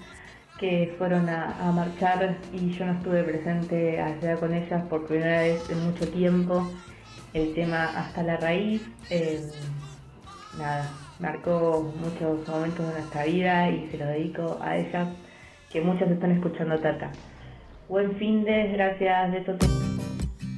que 0.58 0.94
fueron 0.98 1.28
a, 1.28 1.56
a 1.60 1.72
marchar 1.72 2.36
y 2.52 2.70
yo 2.70 2.86
no 2.86 2.92
estuve 2.92 3.22
presente 3.22 4.00
allá 4.00 4.36
con 4.36 4.54
ellas 4.54 4.82
por 4.88 5.06
primera 5.06 5.42
vez 5.42 5.68
en 5.70 5.84
mucho 5.84 6.08
tiempo. 6.08 6.68
El 7.32 7.52
tema 7.54 7.84
Hasta 7.84 8.22
la 8.22 8.36
raíz, 8.36 8.82
eh, 9.10 9.40
nada, 10.58 10.88
marcó 11.18 11.92
muchos 11.96 12.46
momentos 12.48 12.86
de 12.86 12.92
nuestra 12.94 13.24
vida 13.24 13.70
y 13.70 13.88
se 13.90 13.98
lo 13.98 14.06
dedico 14.06 14.58
a 14.62 14.76
ellas 14.76 15.08
que 15.70 15.80
muchas 15.80 16.10
están 16.10 16.30
escuchando 16.30 16.78
Tata. 16.78 17.10
Buen 17.88 18.16
fin 18.16 18.44
de, 18.44 18.68
gracias, 18.68 19.32
besos. 19.32 19.83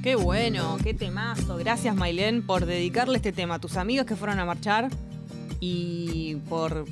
Qué 0.07 0.15
bueno, 0.15 0.77
qué 0.81 0.93
temazo. 0.93 1.57
Gracias, 1.57 1.93
Mailén, 1.93 2.41
por 2.41 2.65
dedicarle 2.65 3.17
este 3.17 3.33
tema 3.33 3.55
a 3.55 3.59
tus 3.59 3.75
amigos 3.75 4.05
que 4.05 4.15
fueron 4.15 4.39
a 4.39 4.45
marchar 4.45 4.87
y 5.59 6.35
por. 6.47 6.85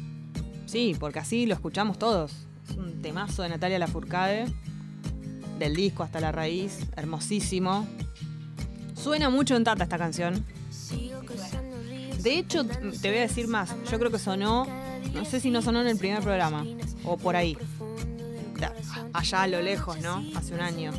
Sí, 0.65 0.97
porque 0.99 1.19
así 1.19 1.45
lo 1.45 1.53
escuchamos 1.53 1.97
todos. 1.97 2.33
Es 2.69 2.75
un 2.75 3.01
temazo 3.01 3.43
de 3.43 3.47
Natalia 3.47 3.79
Lafourcade, 3.79 4.47
del 5.57 5.77
disco 5.77 6.03
hasta 6.03 6.19
la 6.19 6.33
raíz, 6.33 6.87
hermosísimo. 6.97 7.87
Suena 9.01 9.29
mucho 9.29 9.55
en 9.55 9.63
Tata 9.63 9.85
esta 9.85 9.97
canción. 9.97 10.45
De 12.21 12.37
hecho, 12.37 12.65
te 12.65 13.07
voy 13.07 13.19
a 13.19 13.21
decir 13.21 13.47
más. 13.47 13.73
Yo 13.89 13.97
creo 13.97 14.11
que 14.11 14.19
sonó, 14.19 14.67
no 15.13 15.23
sé 15.23 15.39
si 15.39 15.51
no 15.51 15.61
sonó 15.61 15.79
en 15.79 15.87
el 15.87 15.97
primer 15.97 16.21
programa, 16.21 16.65
o 17.05 17.15
por 17.15 17.37
ahí. 17.37 17.57
Allá 19.13 19.43
a 19.43 19.47
lo 19.47 19.61
lejos, 19.61 20.01
¿no? 20.01 20.21
Hace 20.35 20.53
un 20.53 20.59
año. 20.59 20.91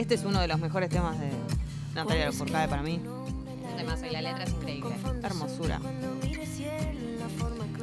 Este 0.00 0.14
es 0.14 0.24
uno 0.24 0.40
de 0.40 0.48
los 0.48 0.58
mejores 0.58 0.88
temas 0.88 1.18
de 1.20 1.28
Natalia 1.94 2.24
Lafourcade 2.26 2.68
para 2.68 2.82
mí. 2.82 3.02
Un 3.04 3.76
temazo 3.76 4.06
y 4.06 4.10
la 4.10 4.22
letra 4.22 4.44
es 4.44 4.50
increíble. 4.52 4.94
Hermosura. 5.22 5.78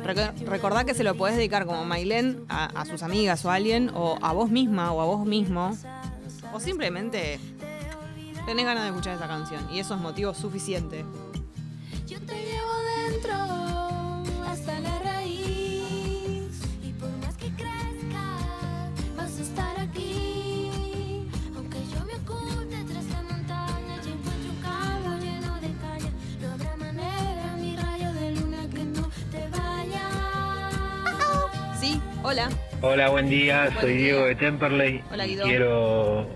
Reco- 0.04 0.34
Recordá 0.48 0.84
que 0.84 0.96
se 0.96 1.04
lo 1.04 1.16
podés 1.16 1.36
dedicar 1.36 1.68
como 1.68 1.86
Mailén 1.86 2.44
a, 2.50 2.66
a 2.66 2.86
sus 2.86 3.04
amigas 3.04 3.46
o 3.46 3.52
a 3.52 3.54
alguien, 3.56 3.92
o 3.94 4.18
a 4.20 4.32
vos 4.34 4.50
misma 4.50 4.92
o 4.94 5.02
a 5.02 5.06
vos 5.06 5.28
mismo. 5.28 5.78
O 6.54 6.60
simplemente 6.60 7.40
tenés 8.48 8.66
ganas 8.66 8.84
de 8.86 8.90
escuchar 8.90 9.16
esa 9.16 9.28
canción. 9.28 9.62
Y 9.72 9.78
eso 9.80 9.94
es 9.94 10.02
motivo 10.02 10.34
suficiente. 10.34 11.06
Hola. 32.28 32.50
Hola, 32.82 33.10
buen 33.10 33.30
día, 33.30 33.64
Buen 33.66 33.80
soy 33.82 33.94
día. 33.94 34.04
Diego 34.06 34.26
de 34.26 34.36
Temperley. 34.36 35.04
Hola, 35.12 35.26
Guido. 35.26 35.46
quiero 35.46 36.28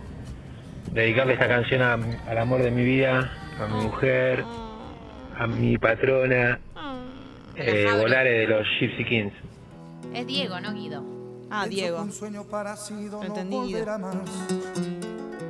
dedicarle 0.91 1.33
esta 1.33 1.48
canción 1.48 1.81
a- 1.81 1.93
al 2.29 2.38
amor 2.38 2.62
de 2.63 2.71
mi 2.71 2.83
vida, 2.83 3.31
a 3.60 3.67
mi 3.67 3.83
mujer, 3.83 4.43
a 5.38 5.48
mi 5.48 5.77
patrona, 5.77 6.60
eh, 7.55 7.86
Fabri. 7.88 8.01
Volare 8.01 8.31
de 8.31 8.48
los 8.48 8.65
Gypsy 8.79 9.05
Kings. 9.05 9.33
Es 10.13 10.25
Diego, 10.27 10.60
no 10.60 10.74
Guido. 10.74 11.03
Ah, 11.50 11.65
Diego. 11.67 12.01
Un 12.01 12.12
sueño 12.13 12.43
parecido 12.45 13.19
no 13.19 13.25
Entendido. 13.25 13.86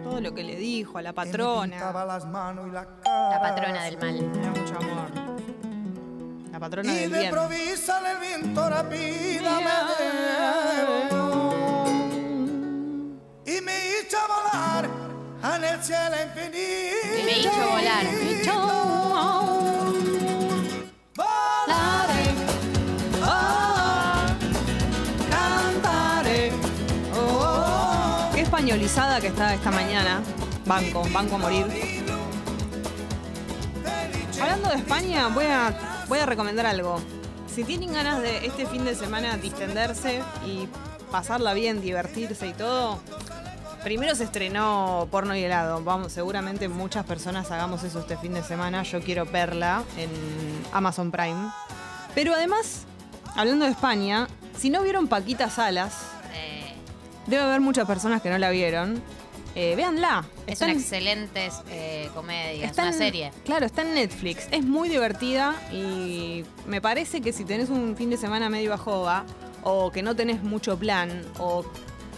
Todo 0.03 0.19
lo 0.19 0.33
que 0.33 0.43
le 0.43 0.55
dijo 0.55 0.98
a 0.98 1.01
la 1.01 1.13
patrona. 1.13 1.77
la 1.79 3.39
patrona 3.41 3.83
del 3.86 3.98
mal. 3.98 4.15
Era 4.39 4.50
mucho 4.50 4.77
amor. 4.77 5.40
La 6.51 6.60
patrona 6.60 6.93
Y 6.93 6.98
del 6.98 7.12
de 7.12 7.20
bien. 7.20 7.31
provisa 7.31 8.12
el 8.12 8.17
viento 8.20 8.70
rápida 8.70 9.60
me 9.62 9.72
llevó. 10.75 11.86
Y 13.46 13.62
me 13.62 13.74
hizo 13.89 14.17
volar 14.27 14.89
en 15.55 15.63
el 15.63 15.81
cielo 15.81 16.15
infinito. 16.22 16.60
Y 17.17 17.24
me 17.24 17.39
hizo 17.39 17.51
volar. 17.51 18.05
Volaré, 21.15 22.27
oh, 23.24 24.25
cantaré, 25.29 26.51
oh, 27.15 28.29
Qué 28.34 28.41
españolizada 28.41 29.22
que 29.22 29.27
está 29.27 29.53
esta 29.53 29.72
mañana. 29.72 30.22
Banco, 30.65 31.08
banco 31.13 31.36
a 31.36 31.38
morir. 31.38 31.65
Hablando 34.41 34.70
de 34.70 34.75
España, 34.75 35.27
voy 35.27 35.46
a, 35.46 35.74
voy 36.12 36.20
a 36.20 36.25
recomendar 36.25 36.65
algo. 36.65 37.00
Si 37.48 37.63
tienen 37.63 37.94
ganas 37.94 38.22
de 38.22 38.46
este 38.46 38.65
fin 38.65 38.84
de 38.84 38.96
semana 38.96 39.38
distenderse 39.38 40.22
y 40.46 40.68
pasarla 41.10 41.53
bien, 41.53 41.80
divertirse 41.80 42.48
y 42.48 42.51
todo, 42.51 43.00
primero 43.82 44.13
se 44.15 44.25
estrenó 44.25 45.08
Porno 45.10 45.34
y 45.38 45.44
helado. 45.46 45.82
Vamos, 45.86 46.12
seguramente 46.12 46.68
muchas 46.68 47.06
personas 47.06 47.50
hagamos 47.50 47.86
eso 47.86 48.01
este 48.01 48.18
fin 48.18 48.34
de 48.34 48.44
semana. 48.44 48.84
Yo 48.84 49.00
quiero 49.00 49.25
verla 49.25 49.86
en 49.96 50.10
Amazon 50.74 51.12
Prime. 51.12 51.50
Pero 52.13 52.34
además, 52.34 52.84
hablando 53.38 53.63
de 53.63 53.72
España, 53.72 54.27
si 54.60 54.70
no 54.70 54.84
vieron 54.84 55.08
Paquita 55.08 55.50
Salas, 55.50 55.94
Eh, 56.34 56.74
Debe 57.25 57.44
haber 57.44 57.62
muchas 57.62 57.88
personas 57.88 58.22
que 58.22 58.30
no 58.30 58.38
la 58.38 58.50
vieron. 58.50 59.01
Eh, 59.55 59.75
véanla. 59.75 60.24
es 60.48 60.53
Está 60.53 60.65
una 60.65 60.74
en- 60.74 60.79
excelente 60.79 61.50
eh, 61.70 62.10
comedia, 62.13 62.67
es 62.67 62.77
una 62.77 62.88
en- 62.88 62.93
serie. 62.93 63.31
Claro, 63.43 63.65
está 63.65 63.81
en 63.81 63.93
Netflix. 63.96 64.48
Es 64.51 64.63
muy 64.63 64.88
divertida 64.88 65.55
y 65.74 66.46
me 66.67 66.79
parece 66.81 67.20
que 67.22 67.34
si 67.34 67.43
tenés 67.43 67.70
un 67.70 67.96
fin 67.98 68.10
de 68.10 68.17
semana 68.17 68.50
medio 68.50 68.70
bajoga 68.70 69.25
o 69.63 69.91
que 69.91 70.01
no 70.03 70.15
tenés 70.15 70.41
mucho 70.41 70.77
plan 70.79 71.24
o 71.38 71.65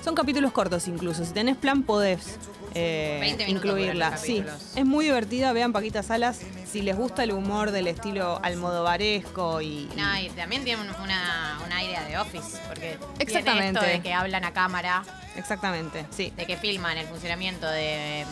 son 0.03 0.13
capítulos 0.15 0.51
cortos 0.51 0.87
incluso. 0.87 1.25
Si 1.25 1.33
tenés 1.33 1.57
plan 1.57 1.81
podés 1.83 2.37
eh, 2.75 3.17
20 3.21 3.45
minutos 3.45 3.65
incluirla. 3.69 4.17
Sí, 4.17 4.43
es 4.75 4.85
muy 4.85 5.05
divertida. 5.05 5.53
Vean 5.53 5.73
Paquita 5.73 6.03
Salas. 6.03 6.41
Si 6.69 6.81
les 6.81 6.95
gusta 6.95 7.23
el 7.23 7.31
humor 7.31 7.71
del 7.71 7.87
estilo 7.87 8.39
almodovaresco 8.43 9.61
y, 9.61 9.89
No, 9.95 10.19
y 10.19 10.29
también 10.31 10.63
tiene 10.63 10.81
un, 10.81 10.89
una- 11.01 11.59
un 11.65 11.71
aire 11.71 11.97
The 12.07 12.17
Office, 12.17 12.57
porque 12.67 12.97
Exactamente. 13.19 13.45
tiene 13.45 13.67
esto 13.67 13.81
de 13.85 14.01
que 14.01 14.13
hablan 14.13 14.43
a 14.45 14.51
cámara, 14.53 15.03
Exactamente, 15.35 16.05
sí. 16.11 16.31
de 16.35 16.45
que 16.45 16.57
filman 16.57 16.97
el 16.97 17.05
funcionamiento 17.07 17.67
de, 17.69 18.25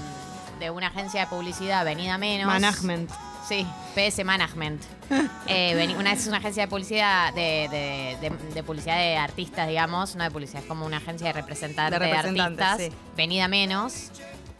de 0.60 0.69
una 0.69 0.88
agencia 0.88 1.21
de 1.21 1.27
publicidad, 1.27 1.81
Avenida 1.81 2.17
Menos. 2.17 2.48
Management. 2.48 3.10
Sí, 3.48 3.65
PS 3.95 4.24
Management. 4.24 4.81
Eh, 5.48 5.93
una 6.00 6.13
es 6.13 6.27
una 6.27 6.38
agencia 6.38 6.63
de 6.63 6.69
publicidad 6.69 7.33
de, 7.33 7.67
de- 7.69 8.29
de- 8.29 8.53
de 8.53 8.63
publicidad 8.63 8.95
de 8.95 9.17
artistas, 9.17 9.67
digamos, 9.67 10.15
no 10.15 10.24
de 10.24 10.31
publicidad, 10.31 10.62
es 10.62 10.67
como 10.67 10.86
una 10.86 10.98
agencia 10.98 11.27
de 11.27 11.33
representantes 11.33 12.00
De 12.00 12.05
de, 12.05 12.12
representantes, 12.13 12.65
artistas. 12.65 12.93
sí. 12.98 13.13
Venida 13.17 13.48
menos. 13.50 14.12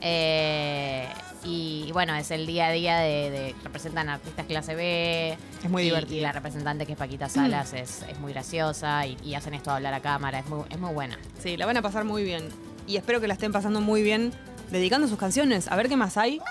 Eh, 0.01 1.08
y, 1.43 1.86
y 1.88 1.91
bueno, 1.91 2.15
es 2.15 2.29
el 2.31 2.46
día 2.48 2.67
a 2.67 2.72
día 2.72 2.98
de, 3.00 3.29
de- 3.31 3.55
representan 3.63 4.10
artistas 4.10 4.46
clase 4.46 4.75
B. 4.75 5.38
Es 5.63 5.70
muy 5.70 5.84
y- 5.84 5.86
divertido. 5.86 6.17
Y 6.17 6.22
la 6.22 6.31
representante 6.31 6.86
que 6.86 6.93
es 6.93 6.98
Paquita 6.98 7.29
Salas 7.29 7.74
es, 7.74 8.03
es 8.10 8.20
muy 8.20 8.34
graciosa 8.34 9.05
y, 9.05 9.17
y 9.24 9.36
hacen 9.36 9.53
esto 9.53 9.70
de 9.72 9.77
hablar 9.77 9.93
a 9.93 10.00
cámara, 10.00 10.39
es 10.39 10.48
muy, 10.48 10.63
es 10.70 10.79
muy 10.79 10.93
buena. 10.93 11.17
Sí, 11.39 11.58
la 11.58 11.65
van 11.65 11.77
a 11.77 11.81
pasar 11.81 12.03
muy 12.03 12.24
bien. 12.24 12.50
Y 12.88 12.98
espero 12.98 13.22
que 13.22 13.27
la 13.27 13.34
estén 13.36 13.51
pasando 13.51 13.79
muy 13.81 14.01
bien 14.03 14.31
dedicando 14.72 15.08
sus 15.08 15.17
canciones. 15.17 15.72
A 15.72 15.75
ver 15.75 15.88
qué 15.88 15.96
más 15.98 16.17
hay. 16.17 16.41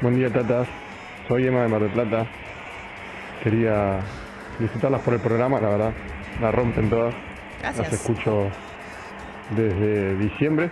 Buen 0.00 0.16
día, 0.16 0.32
tatas. 0.32 0.68
Soy 1.28 1.46
Emma 1.46 1.62
de 1.62 1.68
Mar 1.68 1.80
del 1.80 1.92
Plata. 1.92 2.26
Quería 3.42 4.00
felicitarlas 4.58 5.00
por 5.02 5.14
el 5.14 5.20
programa, 5.20 5.60
la 5.60 5.68
verdad. 5.68 5.92
La 6.40 6.50
rompen 6.50 6.90
todas. 6.90 7.14
Gracias. 7.60 7.90
Las 7.90 8.00
escucho 8.00 8.48
desde 9.56 10.16
diciembre. 10.16 10.70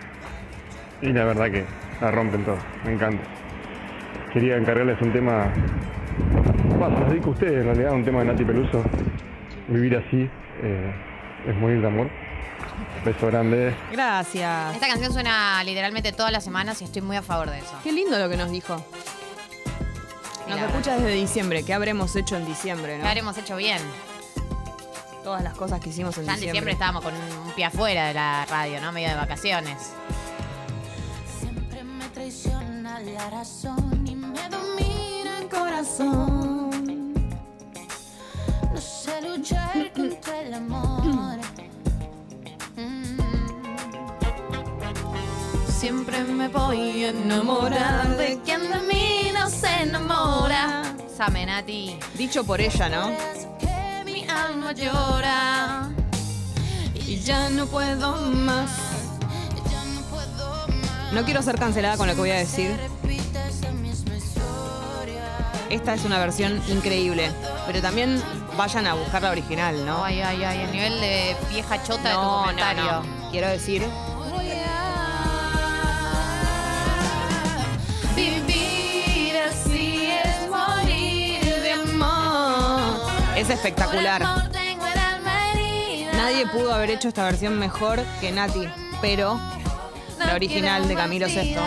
Y 1.02 1.12
la 1.12 1.24
verdad 1.24 1.50
que 1.50 1.64
la 2.00 2.10
rompen 2.10 2.44
todas. 2.44 2.62
Me 2.84 2.92
encanta. 2.92 3.22
Quería 4.32 4.56
encargarles 4.56 5.00
un 5.02 5.12
tema. 5.12 5.52
Bueno, 6.78 7.00
los 7.00 7.10
dedico 7.10 7.30
a 7.30 7.32
ustedes, 7.32 7.58
en 7.58 7.64
realidad, 7.64 7.92
un 7.92 8.04
tema 8.04 8.20
de 8.20 8.24
Nati 8.26 8.44
Peluso. 8.44 8.82
Vivir 9.68 9.96
así 9.96 10.28
eh, 10.62 10.94
es 11.46 11.54
morir 11.56 11.80
de 11.80 11.86
amor. 11.86 12.08
Beso 13.04 13.26
grande. 13.26 13.74
Gracias. 13.90 14.74
Esta 14.74 14.86
canción 14.86 15.12
suena 15.12 15.62
literalmente 15.64 16.12
todas 16.12 16.30
las 16.32 16.44
semanas 16.44 16.80
y 16.80 16.84
estoy 16.84 17.02
muy 17.02 17.16
a 17.16 17.22
favor 17.22 17.50
de 17.50 17.58
eso. 17.58 17.74
Qué 17.82 17.92
lindo 17.92 18.18
lo 18.18 18.28
que 18.28 18.36
nos 18.36 18.50
dijo. 18.50 18.76
Nos 20.48 20.60
la 20.60 20.66
escucha 20.66 20.94
desde 20.96 21.10
diciembre. 21.14 21.64
¿Qué 21.64 21.74
habremos 21.74 22.14
hecho 22.16 22.36
en 22.36 22.46
diciembre, 22.46 22.96
no? 22.96 23.02
¿Qué 23.02 23.08
habremos 23.08 23.36
hecho 23.38 23.56
bien? 23.56 23.78
Todas 25.24 25.42
las 25.42 25.54
cosas 25.54 25.80
que 25.80 25.90
hicimos 25.90 26.16
en 26.18 26.24
Ya 26.26 26.32
en 26.32 26.40
diciembre. 26.40 26.46
diciembre 26.52 26.72
estábamos 26.72 27.02
con 27.04 27.14
un, 27.14 27.46
un 27.48 27.52
pie 27.54 27.64
afuera 27.64 28.06
de 28.08 28.14
la 28.14 28.44
radio, 28.46 28.80
¿no? 28.80 28.92
Medio 28.92 29.08
de 29.08 29.14
vacaciones. 29.14 29.92
La 33.04 33.30
razón 33.30 34.06
y 34.06 34.14
me 34.14 34.48
domina 34.48 35.38
el 35.40 35.48
corazón. 35.48 37.12
No 38.72 38.80
sé 38.80 39.20
luchar 39.22 39.92
contra 39.92 40.40
el 40.42 40.54
amor. 40.54 41.38
Mm. 42.76 43.18
Siempre 45.68 46.22
me 46.22 46.46
voy 46.46 47.04
a 47.04 47.08
enamorar 47.10 48.16
de 48.16 48.40
quien 48.44 48.70
de 48.70 48.80
mí 48.82 49.32
no 49.34 49.50
se 49.50 49.82
enamora. 49.82 50.84
Samenati. 51.16 51.98
Dicho 52.16 52.44
por 52.44 52.60
ella, 52.60 52.88
¿no? 52.88 53.10
Que 53.58 54.04
mi 54.04 54.28
alma 54.28 54.70
llora 54.72 55.90
y. 56.94 57.18
Ya 57.18 57.50
no 57.50 57.66
puedo 57.66 58.16
más. 58.30 58.70
No 61.12 61.24
quiero 61.26 61.42
ser 61.42 61.58
cancelada 61.58 61.98
con 61.98 62.06
lo 62.06 62.14
que 62.14 62.20
voy 62.20 62.30
a 62.30 62.38
decir. 62.38 62.74
Esta 65.72 65.94
es 65.94 66.04
una 66.04 66.18
versión 66.18 66.62
increíble. 66.68 67.32
Pero 67.66 67.80
también 67.80 68.22
vayan 68.58 68.86
a 68.86 68.92
buscar 68.92 69.22
la 69.22 69.30
original, 69.30 69.86
¿no? 69.86 70.04
Ay, 70.04 70.20
ay, 70.20 70.44
ay, 70.44 70.60
el 70.60 70.70
nivel 70.70 71.00
de 71.00 71.34
vieja 71.48 71.82
chota 71.82 72.10
de 72.10 72.14
tu 72.14 72.20
No, 72.20 72.52
no, 72.52 72.74
no. 72.74 73.30
Quiero 73.30 73.48
decir, 73.48 73.82
Voy 74.30 74.50
a 74.50 74.84
vivir 78.14 79.34
así 79.48 80.08
es 80.10 80.50
morir 80.50 81.42
de 81.42 81.72
amor. 81.72 83.08
es 83.34 83.48
espectacular. 83.48 84.20
Nadie 86.12 86.46
pudo 86.48 86.74
haber 86.74 86.90
hecho 86.90 87.08
esta 87.08 87.24
versión 87.24 87.58
mejor 87.58 88.04
que 88.20 88.30
Nati, 88.30 88.68
pero 89.00 89.36
No 90.18 90.26
la 90.26 90.34
original 90.34 90.86
de 90.86 90.94
Camilo 90.94 91.30
Sesto. 91.30 91.62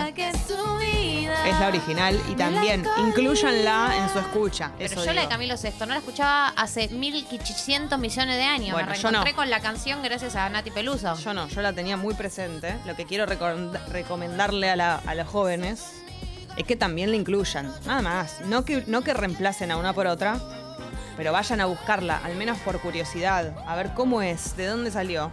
Es 1.45 1.59
la 1.59 1.67
original 1.67 2.19
y 2.29 2.35
también 2.35 2.85
incluyanla 2.99 3.95
en 3.97 4.09
su 4.09 4.19
escucha. 4.19 4.71
Pero 4.77 4.93
eso 4.93 5.05
yo 5.05 5.13
la 5.13 5.21
de. 5.21 5.27
Camilo 5.27 5.57
Sesto 5.57 5.85
no 5.85 5.93
la 5.93 5.99
escuchaba 5.99 6.49
hace 6.49 6.87
1500 6.89 7.99
millones 7.99 8.35
de 8.37 8.43
años. 8.43 8.71
Bueno, 8.71 8.89
Me 8.91 8.97
yo 8.97 9.03
no. 9.03 9.09
reencontré 9.23 9.33
con 9.33 9.49
la 9.49 9.59
canción 9.59 10.01
gracias 10.03 10.35
a 10.35 10.49
Nati 10.49 10.71
Peluso. 10.71 11.15
Yo 11.17 11.33
no, 11.33 11.47
yo 11.47 11.61
la 11.61 11.73
tenía 11.73 11.97
muy 11.97 12.13
presente. 12.13 12.75
Lo 12.85 12.95
que 12.95 13.05
quiero 13.05 13.25
recom- 13.25 13.71
recomendarle 13.87 14.69
a, 14.69 14.75
la- 14.75 15.01
a 15.05 15.15
los 15.15 15.27
jóvenes 15.27 15.83
es 16.57 16.63
que 16.65 16.75
también 16.75 17.11
la 17.11 17.17
incluyan. 17.17 17.71
Nada 17.85 18.01
más. 18.01 18.41
No 18.45 18.65
que, 18.65 18.83
no 18.87 19.01
que 19.03 19.13
reemplacen 19.13 19.71
a 19.71 19.77
una 19.77 19.93
por 19.93 20.07
otra, 20.07 20.39
pero 21.17 21.31
vayan 21.31 21.61
a 21.61 21.65
buscarla, 21.65 22.21
al 22.23 22.35
menos 22.35 22.57
por 22.59 22.79
curiosidad, 22.79 23.53
a 23.67 23.75
ver 23.75 23.93
cómo 23.93 24.21
es, 24.21 24.55
de 24.57 24.67
dónde 24.67 24.91
salió. 24.91 25.31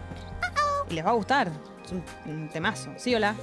Y 0.91 0.95
les 0.95 1.05
va 1.07 1.11
a 1.11 1.15
gustar. 1.15 1.51
Es 1.85 1.93
un, 1.93 2.05
un 2.27 2.49
temazo. 2.49 2.91
Sí, 2.97 3.15
hola. 3.15 3.35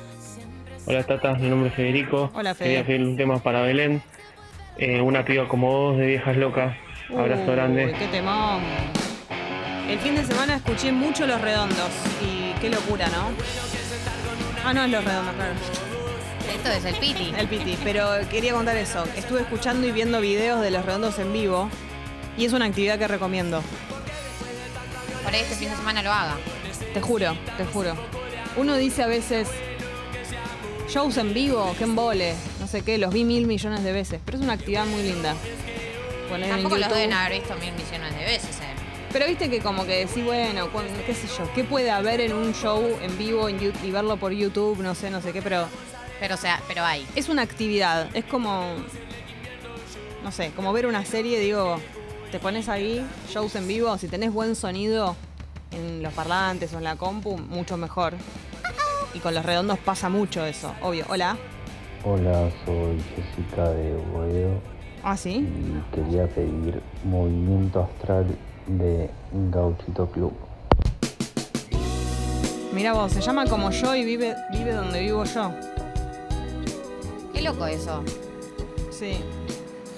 Hola 0.85 1.03
Tata, 1.03 1.33
mi 1.35 1.49
nombre 1.49 1.69
es 1.69 1.75
Federico. 1.75 2.31
Hola, 2.33 2.55
Fede. 2.55 2.69
Quería 2.69 2.85
pedir 2.85 3.01
un 3.03 3.15
tema 3.17 3.39
para 3.39 3.61
Belén. 3.61 4.01
Eh, 4.77 5.01
una 5.01 5.23
piba 5.25 5.47
como 5.47 5.67
vos 5.71 5.97
de 5.97 6.07
viejas 6.07 6.37
locas. 6.37 6.75
Abrazo 7.15 7.43
Uy, 7.47 7.51
grande. 7.55 7.95
qué 7.97 8.07
temón. 8.07 8.61
El 9.89 9.99
fin 9.99 10.15
de 10.15 10.23
semana 10.23 10.55
escuché 10.55 10.91
mucho 10.91 11.25
Los 11.27 11.41
Redondos 11.41 11.89
y 12.23 12.53
qué 12.59 12.69
locura, 12.69 13.07
¿no? 13.07 13.29
Ah, 14.63 14.73
no 14.73 14.83
es 14.83 14.91
Los 14.91 15.03
Redondos, 15.03 15.35
claro. 15.35 15.53
Esto 16.55 16.71
es 16.71 16.85
el 16.85 16.95
Piti. 16.95 17.33
El 17.37 17.47
Piti, 17.47 17.77
pero 17.83 18.07
quería 18.29 18.53
contar 18.53 18.77
eso. 18.77 19.03
Estuve 19.15 19.41
escuchando 19.41 19.85
y 19.87 19.91
viendo 19.91 20.19
videos 20.21 20.61
de 20.61 20.71
Los 20.71 20.85
Redondos 20.85 21.19
en 21.19 21.31
vivo 21.33 21.69
y 22.37 22.45
es 22.45 22.53
una 22.53 22.65
actividad 22.65 22.97
que 22.97 23.07
recomiendo. 23.07 23.61
Por 25.23 25.33
ahí 25.33 25.41
este 25.41 25.55
fin 25.55 25.69
de 25.69 25.75
semana 25.75 26.01
lo 26.01 26.11
haga. 26.11 26.35
Te 26.93 27.01
juro, 27.01 27.35
te 27.57 27.65
juro. 27.65 27.93
Uno 28.57 28.75
dice 28.75 29.03
a 29.03 29.07
veces, 29.07 29.47
shows 30.89 31.17
en 31.17 31.33
vivo, 31.33 31.75
que 31.77 31.83
embole, 31.83 32.33
no 32.59 32.67
sé 32.67 32.81
qué, 32.81 32.97
los 32.97 33.13
vi 33.13 33.23
mil 33.23 33.45
millones 33.45 33.83
de 33.83 33.91
veces, 33.91 34.19
pero 34.25 34.37
es 34.37 34.43
una 34.43 34.53
actividad 34.53 34.85
muy 34.87 35.03
linda. 35.03 35.35
Poner 36.27 36.45
en 36.45 36.51
Tampoco 36.51 36.77
los 36.77 36.89
deben 36.89 37.13
haber 37.13 37.39
visto 37.39 37.55
mil 37.55 37.71
millones 37.73 38.15
de 38.17 38.25
veces, 38.25 38.59
eh. 38.61 38.73
Pero 39.11 39.27
viste 39.27 39.49
que 39.49 39.59
como 39.59 39.85
que 39.85 40.05
decís, 40.05 40.23
bueno, 40.23 40.69
qué 41.05 41.13
sé 41.13 41.27
yo, 41.37 41.51
qué 41.53 41.63
puede 41.63 41.91
haber 41.91 42.21
en 42.21 42.33
un 42.33 42.53
show 42.53 42.83
en 43.01 43.17
vivo 43.17 43.49
en 43.49 43.73
y 43.83 43.91
verlo 43.91 44.17
por 44.17 44.31
YouTube, 44.31 44.79
no 44.79 44.95
sé, 44.95 45.09
no 45.09 45.21
sé 45.21 45.31
qué, 45.31 45.41
pero 45.41 45.67
Pero 46.19 46.35
o 46.35 46.37
sea, 46.37 46.61
pero 46.67 46.83
hay. 46.83 47.05
es 47.15 47.29
una 47.29 47.43
actividad, 47.43 48.09
es 48.15 48.25
como, 48.25 48.75
no 50.23 50.31
sé, 50.31 50.51
como 50.55 50.73
ver 50.73 50.87
una 50.87 51.05
serie, 51.05 51.39
digo, 51.39 51.79
te 52.31 52.39
pones 52.39 52.67
ahí, 52.67 53.05
shows 53.29 53.55
en 53.55 53.67
vivo, 53.67 53.95
si 53.97 54.07
tenés 54.07 54.33
buen 54.33 54.55
sonido 54.55 55.15
en 55.71 56.01
los 56.01 56.13
parlantes 56.13 56.73
o 56.73 56.77
en 56.77 56.83
la 56.83 56.95
compu, 56.95 57.37
mucho 57.37 57.77
mejor. 57.77 58.15
Y 59.13 59.19
con 59.19 59.33
los 59.33 59.45
redondos 59.45 59.79
pasa 59.79 60.09
mucho 60.09 60.45
eso, 60.45 60.73
obvio. 60.81 61.05
Hola. 61.09 61.37
Hola, 62.03 62.49
soy 62.65 63.01
Jessica 63.15 63.69
de 63.69 63.93
Boedo 64.13 64.61
Ah, 65.03 65.17
sí. 65.17 65.37
y 65.39 65.95
quería 65.95 66.27
pedir 66.27 66.81
Movimiento 67.03 67.83
Astral 67.83 68.25
de 68.67 69.09
Gauchito 69.51 70.07
Club. 70.11 70.33
Mira 72.73 72.93
vos, 72.93 73.11
se 73.11 73.19
llama 73.21 73.45
como 73.47 73.71
yo 73.71 73.95
y 73.95 74.05
vive, 74.05 74.35
vive 74.51 74.73
donde 74.73 75.01
vivo 75.01 75.23
yo. 75.25 75.51
Qué 77.33 77.41
loco 77.41 77.65
eso. 77.65 78.03
Sí. 78.91 79.17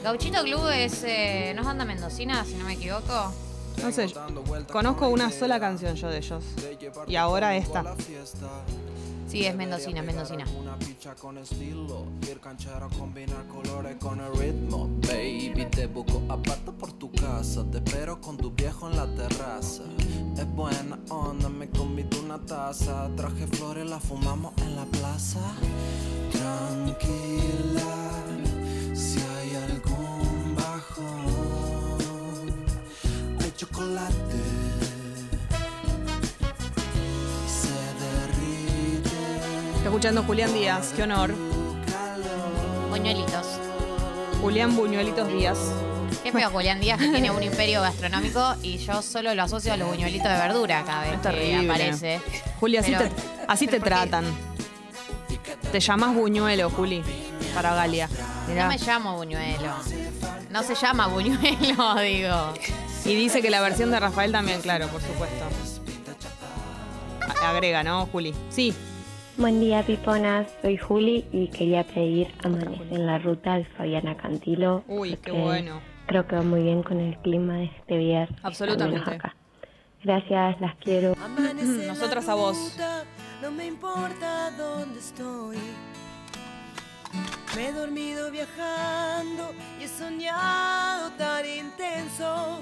Gauchito 0.04 0.41
Club 0.43 0.67
es. 0.74 1.04
Eh, 1.06 1.52
¿No 1.56 1.62
es 1.62 1.67
banda 1.67 1.86
mendocina, 1.86 2.43
si 2.45 2.56
no 2.56 2.65
me 2.65 2.74
equivoco? 2.74 3.32
No 3.84 3.91
sé, 3.91 4.08
conozco 4.71 5.10
una 5.10 5.32
sola 5.32 5.60
canción 5.60 5.95
yo 5.95 6.10
de 6.10 6.17
ellos. 6.17 6.43
Y 7.08 7.15
ahora 7.15 7.56
esta. 7.56 7.95
Sí, 9.32 9.46
es 9.46 9.56
mendocina, 9.56 10.02
mendocina. 10.02 10.44
Una 10.60 10.78
picha 10.78 11.15
con 11.15 11.38
estilo, 11.38 12.06
ir 12.30 12.41
canchero, 12.41 12.89
combinar 13.00 13.48
colores 13.48 13.96
con 13.96 14.20
el 14.20 14.34
ritmo. 14.34 14.89
Baby, 15.08 15.67
te 15.72 15.88
busco 15.88 16.22
aparte 16.28 16.74
por 16.74 16.91
tu 16.91 17.10
casa, 17.13 17.63
te 17.72 17.78
espero 17.78 18.20
con 18.20 18.36
tu 18.36 18.52
viejo 18.52 18.89
en 18.89 18.98
la 18.98 19.08
terraza. 19.15 19.84
Es 20.38 20.46
buena 20.54 21.00
onda, 21.08 21.48
me 21.48 21.70
convido 21.70 22.20
una 22.20 22.46
taza, 22.46 23.10
traje 23.15 23.48
flores, 23.48 23.89
la 23.89 24.02
fumamos 24.02 24.52
en 24.63 24.76
la 24.76 24.84
plaza. 24.84 25.39
Tranquila, 26.34 28.10
si 28.94 29.17
hay 29.17 29.56
algún 29.56 30.56
bajón, 30.58 32.50
hay 33.39 33.52
chocolate. 33.56 34.61
Escuchando 40.02 40.24
Julián 40.24 40.52
Díaz, 40.52 40.94
qué 40.96 41.04
honor. 41.04 41.32
Buñuelitos. 42.90 43.46
Julián 44.42 44.76
Buñuelitos 44.76 45.28
Díaz. 45.28 45.60
Qué 46.24 46.32
feo 46.32 46.50
Julián 46.50 46.80
Díaz 46.82 46.98
que 47.00 47.08
tiene 47.10 47.30
un 47.30 47.44
imperio 47.44 47.82
gastronómico 47.84 48.56
y 48.64 48.80
yo 48.80 49.04
solo 49.04 49.36
lo 49.36 49.44
asocio 49.44 49.72
a 49.74 49.78
los 49.78 49.88
buñuelitos 49.90 50.28
de 50.28 50.40
verdura 50.40 50.82
cada 50.88 51.02
vez 51.04 51.12
Es 51.14 51.18
que 51.18 51.22
terrible. 51.30 51.70
aparece. 51.72 52.20
Juli, 52.60 52.78
así 52.78 52.94
Pero- 52.98 53.10
te, 53.12 53.22
así 53.48 53.68
te 53.68 53.80
tratan. 53.80 54.26
Te 55.72 55.80
llamas 55.80 56.16
buñuelo, 56.16 56.72
Juli, 56.72 57.04
para 57.54 57.76
Galia. 57.76 58.10
Mirá. 58.48 58.64
No 58.64 58.70
me 58.70 58.78
llamo 58.80 59.18
buñuelo. 59.18 59.72
No 60.50 60.64
se 60.64 60.74
llama 60.74 61.06
buñuelo, 61.10 61.96
digo. 62.02 62.54
Y 63.06 63.14
dice 63.14 63.44
que 63.44 63.52
la 63.52 63.62
versión 63.62 63.92
de 63.92 64.00
Rafael 64.00 64.32
también, 64.32 64.62
claro, 64.62 64.88
por 64.88 65.00
supuesto. 65.04 65.46
Agrega, 67.44 67.84
¿no, 67.84 68.08
Juli? 68.08 68.34
Sí. 68.50 68.74
Buen 69.38 69.60
día, 69.62 69.82
Piponas. 69.84 70.48
Soy 70.62 70.78
Juli 70.78 71.26
y 71.32 71.48
quería 71.48 71.86
pedir 71.86 72.28
Amanece 72.44 72.84
en 72.91 73.06
la 73.06 73.17
ruta 73.17 73.56
de 73.56 73.65
Fabiana 73.65 74.15
Cantilo. 74.17 74.84
Uy, 74.88 75.17
qué 75.24 75.32
bueno. 75.32 75.82
Creo 76.06 76.28
que 76.28 76.36
va 76.36 76.41
muy 76.41 76.63
bien 76.63 76.84
con 76.84 77.00
el 77.00 77.17
clima 77.20 77.56
de 77.56 77.65
este 77.65 77.98
viernes. 77.98 78.38
Absolutamente. 78.44 79.10
acá. 79.10 79.36
Gracias, 80.04 80.60
las 80.60 80.76
quiero. 80.76 81.15
Nosotras 81.88 82.28
a 82.28 82.36
vos. 82.36 82.78
No 83.41 83.52
me 83.52 83.65
importa 83.67 84.52
dónde 84.52 85.00
estoy. 85.00 85.58
Me 87.56 87.67
he 87.67 87.72
dormido 87.72 88.32
viajando 88.32 89.54
y 89.80 89.86
he 89.86 89.88
soñado 89.88 91.10
tan 91.12 91.46
intenso. 91.46 92.60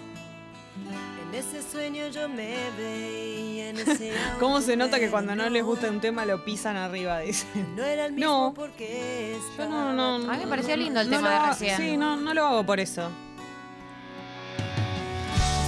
En 1.30 1.36
ese 1.36 1.62
sueño 1.62 2.08
yo 2.08 2.28
me 2.28 2.56
veía 2.78 3.70
en 3.70 3.78
ese 3.78 4.12
¿Cómo 4.40 4.62
se 4.62 4.76
nota 4.76 5.00
que 5.00 5.10
cuando 5.12 5.36
no 5.36 5.48
les 5.50 5.64
gusta 5.64 5.88
un 5.90 6.00
tema 6.02 6.26
lo 6.26 6.44
pisan 6.44 6.76
arriba? 6.76 7.20
Dice. 7.20 7.46
No 7.76 7.84
era 7.84 8.06
el 8.08 8.14
mismo 8.14 8.30
No. 8.48 8.54
porque 8.56 9.38
Yo 9.58 9.70
no, 9.70 9.94
no. 9.94 10.16
A 10.32 10.34
mí 10.38 10.44
me 10.44 10.48
pareció 10.48 10.76
lindo 10.76 11.00
el 11.02 11.10
no 11.10 11.18
tema 11.18 11.30
lo 11.36 11.42
de 11.44 11.50
recién. 11.50 11.78
Sí, 11.78 11.98
no, 11.98 12.16
no 12.18 12.34
lo 12.34 12.46
hago 12.48 12.66
por 12.66 12.80
eso. 12.80 13.10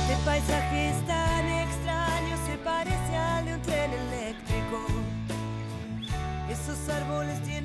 Este 0.10 0.24
paisaje 0.26 0.90
es 0.90 1.08
tan 1.08 1.48
extraño, 1.48 2.36
se 2.48 2.58
parece 2.58 3.11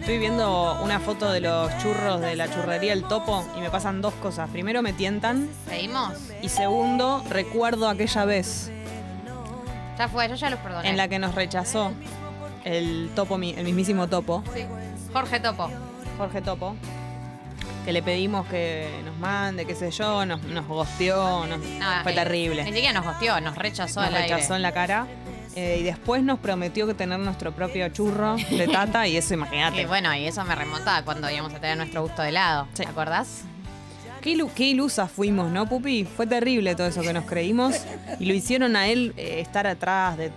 Estoy 0.00 0.18
viendo 0.18 0.79
una 0.83 1.00
foto 1.00 1.31
de 1.33 1.40
los 1.40 1.76
churros 1.79 2.20
de 2.20 2.37
la 2.37 2.48
churrería 2.52 2.92
El 2.92 3.02
Topo 3.05 3.44
y 3.57 3.61
me 3.61 3.70
pasan 3.70 4.00
dos 4.02 4.14
cosas. 4.14 4.48
Primero 4.50 4.83
me 4.83 4.92
tientan 4.92 5.48
¿Seguimos? 5.68 6.12
y 6.42 6.48
segundo 6.48 7.24
recuerdo 7.31 7.88
aquella 7.88 8.24
vez 8.24 8.70
Ya 9.98 10.09
fue, 10.09 10.29
yo 10.29 10.35
ya 10.35 10.50
los 10.50 10.61
perdoné. 10.61 10.90
en 10.90 10.96
la 10.96 11.09
que 11.09 11.18
nos 11.18 11.35
rechazó 11.35 11.92
el 12.64 13.11
topo, 13.14 13.37
el 13.37 13.64
mismísimo 13.64 14.09
Topo, 14.09 14.42
Sí. 14.55 14.64
Jorge 15.12 15.40
Topo. 15.40 15.70
Jorge 16.18 16.42
Topo, 16.42 16.74
que 17.85 17.92
le 17.92 18.02
pedimos 18.02 18.46
que 18.48 18.88
nos 19.05 19.16
mande, 19.18 19.64
qué 19.66 19.74
sé 19.74 19.90
yo, 19.92 20.26
nos, 20.26 20.42
nos 20.42 20.66
gosteó, 20.66 21.46
nos- 21.46 21.59
No, 21.61 21.87
fue 22.02 22.12
eh, 22.12 22.14
terrible. 22.14 22.64
Ni 22.64 22.72
siquiera 22.72 22.92
nos 22.92 23.05
gosteó, 23.07 23.40
nos 23.40 23.57
rechazó 23.57 24.00
Nos 24.00 24.09
al 24.11 24.16
aire. 24.16 24.35
rechazó 24.35 24.57
en 24.57 24.62
la 24.62 24.72
cara. 24.72 25.07
Eh, 25.57 25.79
y 25.81 25.83
después 25.83 26.23
nos 26.23 26.38
prometió 26.38 26.87
que 26.87 26.95
tener 26.95 27.19
nuestro 27.19 27.51
propio 27.53 27.88
churro 27.88 28.37
de 28.37 28.69
tata 28.69 29.09
y 29.09 29.16
eso 29.16 29.35
imagínate. 29.35 29.81
Y 29.83 29.87
bueno, 29.87 30.14
y 30.14 30.27
eso 30.27 30.45
me 30.45 30.55
remonta 30.55 30.99
a 30.99 31.05
cuando 31.05 31.29
íbamos 31.31 31.53
a 31.55 31.59
tener 31.61 31.77
nuestro 31.77 32.03
gusto 32.03 32.23
de 32.23 32.29
helado. 32.29 32.69
¿Te 32.75 32.85
acordás? 32.87 33.42
Qué, 34.21 34.37
ilu- 34.37 34.51
qué 34.55 34.64
ilusas 34.64 35.11
fuimos, 35.11 35.51
¿no, 35.51 35.69
Pupi? 35.69 36.05
Fue 36.05 36.27
terrible 36.27 36.75
todo 36.75 36.87
eso 36.88 37.01
que 37.03 37.12
nos 37.12 37.25
creímos 37.25 37.75
y 38.21 38.27
lo 38.27 38.35
hicieron 38.35 38.77
a 38.77 38.88
él 38.88 39.12
eh, 39.16 39.40
estar 39.40 39.66
atrás. 39.66 40.16
De... 40.19 40.31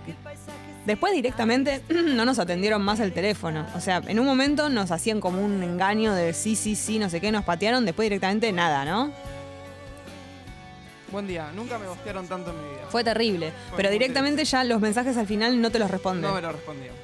Después 0.86 1.12
directamente 1.12 1.82
no 1.88 2.24
nos 2.24 2.38
atendieron 2.38 2.82
más 2.82 3.00
el 3.00 3.12
teléfono. 3.12 3.66
O 3.74 3.80
sea, 3.80 4.00
en 4.06 4.18
un 4.20 4.26
momento 4.26 4.68
nos 4.68 4.90
hacían 4.90 5.20
como 5.20 5.44
un 5.44 5.62
engaño 5.62 6.14
de 6.14 6.32
sí, 6.32 6.56
sí, 6.56 6.76
sí, 6.76 6.98
no 6.98 7.10
sé 7.10 7.20
qué, 7.20 7.30
nos 7.32 7.44
patearon. 7.44 7.84
Después 7.84 8.06
directamente 8.06 8.50
nada, 8.52 8.84
¿no? 8.84 9.10
Buen 11.12 11.26
día, 11.26 11.50
nunca 11.54 11.78
me 11.78 11.86
bostearon 11.88 12.28
tanto 12.28 12.50
en 12.50 12.62
mi 12.62 12.68
vida. 12.70 12.86
Fue 12.88 13.02
terrible. 13.02 13.52
Fue 13.68 13.78
Pero 13.78 13.90
directamente 13.90 14.44
ya 14.44 14.62
los 14.64 14.80
mensajes 14.80 15.16
al 15.16 15.26
final 15.26 15.60
no 15.60 15.70
te 15.70 15.78
los 15.78 15.90
responden. 15.90 16.22
No 16.22 16.34
me 16.34 16.40
lo 16.40 16.52
respondían. 16.52 16.94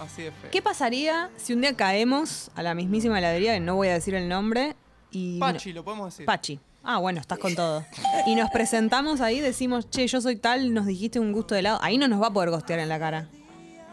Así 0.00 0.22
de 0.22 0.32
feo. 0.32 0.50
¿Qué 0.50 0.62
pasaría 0.62 1.30
si 1.36 1.52
un 1.52 1.60
día 1.60 1.74
caemos 1.76 2.50
a 2.54 2.62
la 2.62 2.74
mismísima 2.74 3.18
heladería, 3.18 3.54
que 3.54 3.60
no 3.60 3.76
voy 3.76 3.88
a 3.88 3.94
decir 3.94 4.14
el 4.14 4.28
nombre, 4.28 4.74
y... 5.10 5.38
Pachi, 5.38 5.72
lo 5.72 5.84
podemos 5.84 6.12
decir. 6.12 6.26
Pachi. 6.26 6.60
Ah, 6.82 6.98
bueno, 6.98 7.20
estás 7.20 7.38
con 7.38 7.54
todo. 7.54 7.84
Y 8.26 8.34
nos 8.34 8.50
presentamos 8.50 9.20
ahí, 9.20 9.40
decimos, 9.40 9.90
che, 9.90 10.06
yo 10.06 10.20
soy 10.20 10.36
tal, 10.36 10.72
nos 10.72 10.86
dijiste 10.86 11.20
un 11.20 11.32
gusto 11.32 11.54
de 11.54 11.60
helado. 11.60 11.78
Ahí 11.82 11.98
no 11.98 12.08
nos 12.08 12.22
va 12.22 12.28
a 12.28 12.32
poder 12.32 12.50
gostear 12.50 12.78
en 12.78 12.88
la 12.88 12.98
cara. 12.98 13.28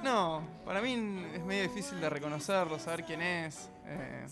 No, 0.03 0.41
para 0.65 0.81
mí 0.81 0.93
es 1.33 1.43
medio 1.43 1.63
difícil 1.63 1.99
de 1.99 2.09
reconocerlo, 2.09 2.79
saber 2.79 3.03
quién 3.05 3.21
es. 3.21 3.69
Eh, 3.87 4.25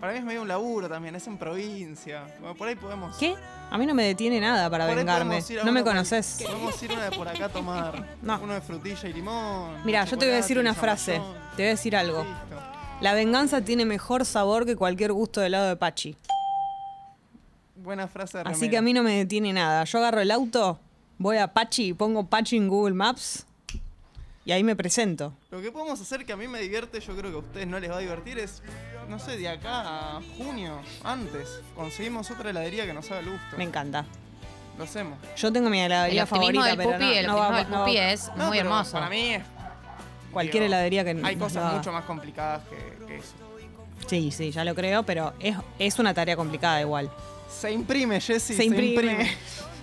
para 0.00 0.12
mí 0.12 0.18
es 0.18 0.24
medio 0.24 0.42
un 0.42 0.48
laburo 0.48 0.88
también, 0.88 1.14
es 1.14 1.26
en 1.26 1.38
provincia. 1.38 2.24
Bueno, 2.40 2.54
por 2.54 2.68
ahí 2.68 2.76
podemos. 2.76 3.16
¿Qué? 3.16 3.34
A 3.70 3.78
mí 3.78 3.86
no 3.86 3.94
me 3.94 4.04
detiene 4.04 4.40
nada 4.40 4.70
para 4.70 4.86
por 4.86 4.96
vengarme. 4.96 5.42
No 5.64 5.72
me 5.72 5.82
conoces. 5.82 6.40
Podemos 6.44 6.82
ir 6.82 6.92
una 6.92 7.10
de 7.10 7.16
por 7.16 7.26
acá 7.26 7.46
a 7.46 7.48
tomar. 7.48 8.16
No. 8.22 8.38
Uno 8.42 8.54
de 8.54 8.60
frutilla 8.60 9.08
y 9.08 9.12
limón. 9.12 9.82
Mira, 9.84 10.04
yo 10.04 10.16
te 10.16 10.26
voy 10.26 10.34
a 10.34 10.36
decir 10.36 10.58
una 10.58 10.74
frase. 10.74 11.20
Te 11.56 11.62
voy 11.62 11.66
a 11.66 11.70
decir 11.70 11.96
algo. 11.96 12.24
La 13.00 13.12
venganza 13.14 13.60
tiene 13.60 13.84
mejor 13.84 14.24
sabor 14.24 14.64
que 14.64 14.76
cualquier 14.76 15.12
gusto 15.12 15.40
de 15.40 15.48
helado 15.48 15.68
de 15.68 15.76
Pachi. 15.76 16.16
Buena 17.74 18.08
frase 18.08 18.38
de 18.38 18.42
Así 18.42 18.52
remera. 18.52 18.70
que 18.70 18.76
a 18.78 18.82
mí 18.82 18.92
no 18.92 19.02
me 19.02 19.16
detiene 19.16 19.52
nada. 19.52 19.84
Yo 19.84 19.98
agarro 19.98 20.20
el 20.20 20.30
auto, 20.30 20.80
voy 21.18 21.36
a 21.36 21.52
Pachi, 21.52 21.92
pongo 21.92 22.26
Pachi 22.26 22.56
en 22.56 22.68
Google 22.68 22.94
Maps 22.94 23.46
y 24.46 24.52
ahí 24.52 24.64
me 24.64 24.74
presento. 24.76 25.34
Lo 25.50 25.60
que 25.60 25.70
podemos 25.70 26.00
hacer 26.00 26.24
que 26.24 26.32
a 26.32 26.36
mí 26.36 26.48
me 26.48 26.58
divierte, 26.60 27.00
yo 27.00 27.14
creo 27.16 27.30
que 27.30 27.36
a 27.36 27.40
ustedes 27.40 27.66
no 27.66 27.78
les 27.78 27.90
va 27.90 27.96
a 27.96 28.00
divertir, 28.00 28.38
es, 28.38 28.62
no 29.08 29.18
sé, 29.18 29.36
de 29.36 29.48
acá 29.50 30.16
a 30.16 30.20
junio, 30.38 30.80
antes, 31.04 31.60
conseguimos 31.74 32.30
otra 32.30 32.48
heladería 32.50 32.86
que 32.86 32.94
nos 32.94 33.10
haga 33.10 33.20
el 33.20 33.30
gusto. 33.30 33.56
Me 33.58 33.64
encanta. 33.64 34.06
Lo 34.78 34.84
hacemos. 34.84 35.18
Yo 35.36 35.52
tengo 35.52 35.68
mi 35.68 35.80
heladería 35.80 36.22
El 36.22 36.28
favorita, 36.28 36.64
del 36.66 36.76
pero 36.76 36.90
Pupi, 36.92 37.04
no, 37.04 37.10
el 37.12 37.26
no 37.26 37.36
va- 37.36 37.56
del 37.58 37.70
no 37.70 37.78
Pupi 37.84 37.96
es 37.98 38.30
No, 38.36 38.46
muy 38.48 38.58
hermoso. 38.58 38.92
Para 38.92 39.08
mí 39.10 39.34
es. 39.34 39.42
Cualquier 40.32 40.64
digo, 40.64 40.66
heladería 40.74 41.02
que 41.04 41.18
Hay 41.24 41.36
cosas 41.36 41.64
haga. 41.64 41.76
mucho 41.78 41.92
más 41.92 42.04
complicadas 42.04 42.62
que, 42.68 43.06
que 43.06 43.16
eso. 43.16 43.32
Sí, 44.06 44.30
sí, 44.30 44.50
ya 44.52 44.64
lo 44.64 44.74
creo, 44.74 45.02
pero 45.02 45.32
es, 45.40 45.56
es 45.78 45.98
una 45.98 46.12
tarea 46.14 46.36
complicada 46.36 46.80
igual. 46.82 47.10
Se 47.50 47.72
imprime, 47.72 48.20
Jessy. 48.20 48.54
se 48.54 48.64
imprime. 48.64 49.30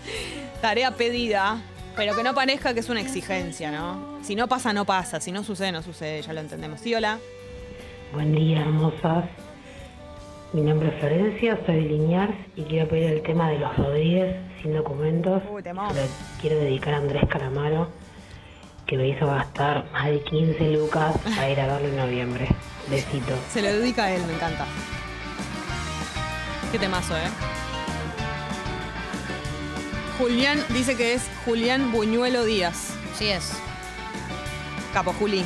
Tarea 0.62 0.92
pedida, 0.92 1.60
pero 1.96 2.16
que 2.16 2.24
no 2.24 2.34
parezca 2.34 2.74
que 2.74 2.80
es 2.80 2.90
una 2.90 3.02
exigencia, 3.02 3.72
¿no? 3.72 4.20
Si 4.24 4.36
no 4.36 4.48
pasa, 4.48 4.74
no 4.74 4.86
pasa. 4.86 5.20
Si 5.20 5.32
no 5.32 5.44
sucede, 5.44 5.72
no 5.72 5.82
sucede. 5.82 6.22
Ya 6.22 6.34
lo 6.34 6.40
entendemos. 6.40 6.80
Sí, 6.80 6.94
hola. 6.94 7.20
Buen 8.14 8.34
día, 8.34 8.62
hermosas. 8.62 9.26
Mi 10.54 10.62
nombre 10.62 10.90
es 10.90 11.00
Florencia, 11.00 11.60
soy 11.66 11.76
de 11.76 11.82
Liniers 11.82 12.36
y 12.56 12.62
quiero 12.64 12.88
pedir 12.88 13.10
el 13.10 13.24
tema 13.24 13.50
de 13.50 13.58
los 13.58 13.76
Rodríguez 13.76 14.36
sin 14.62 14.76
documentos. 14.76 15.42
Se 15.64 15.74
lo 15.74 16.08
quiero 16.40 16.58
dedicar 16.58 16.94
a 16.94 16.98
Andrés 16.98 17.24
Calamaro, 17.28 17.90
que 18.86 18.96
me 18.96 19.08
hizo 19.08 19.26
gastar 19.26 19.90
más 19.92 20.06
de 20.06 20.22
15 20.22 20.70
lucas 20.70 21.18
para 21.24 21.50
ir 21.50 21.60
a 21.60 21.66
verlo 21.66 21.88
en 21.88 21.98
noviembre. 21.98 22.48
Besito. 22.88 23.34
Se 23.50 23.64
lo 23.64 23.70
dedica 23.70 24.06
a 24.06 24.14
él, 24.14 24.22
me 24.28 24.34
encanta. 24.34 24.68
Qué 26.72 26.78
temazo, 26.78 27.18
¿eh? 27.18 27.63
Julián 30.24 30.64
dice 30.70 30.96
que 30.96 31.16
es 31.16 31.24
Julián 31.44 31.92
Buñuelo 31.92 32.46
Díaz. 32.46 32.94
Sí 33.20 33.28
es. 33.28 33.52
Capo 34.94 35.12
Juli. 35.12 35.44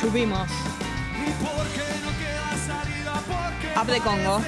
Tuvimos. 0.00 0.50
App 3.76 3.86
de 3.86 4.00
Congo. 4.00 4.42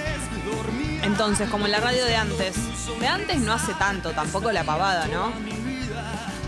Entonces, 1.05 1.49
como 1.49 1.67
en 1.67 1.73
la 1.73 1.79
radio 1.79 2.05
de 2.05 2.17
antes. 2.17 2.57
De 2.99 3.07
antes 3.07 3.39
no 3.39 3.53
hace 3.53 3.73
tanto, 3.75 4.11
tampoco 4.11 4.51
la 4.51 4.65
pavada, 4.65 5.07
¿no? 5.07 5.56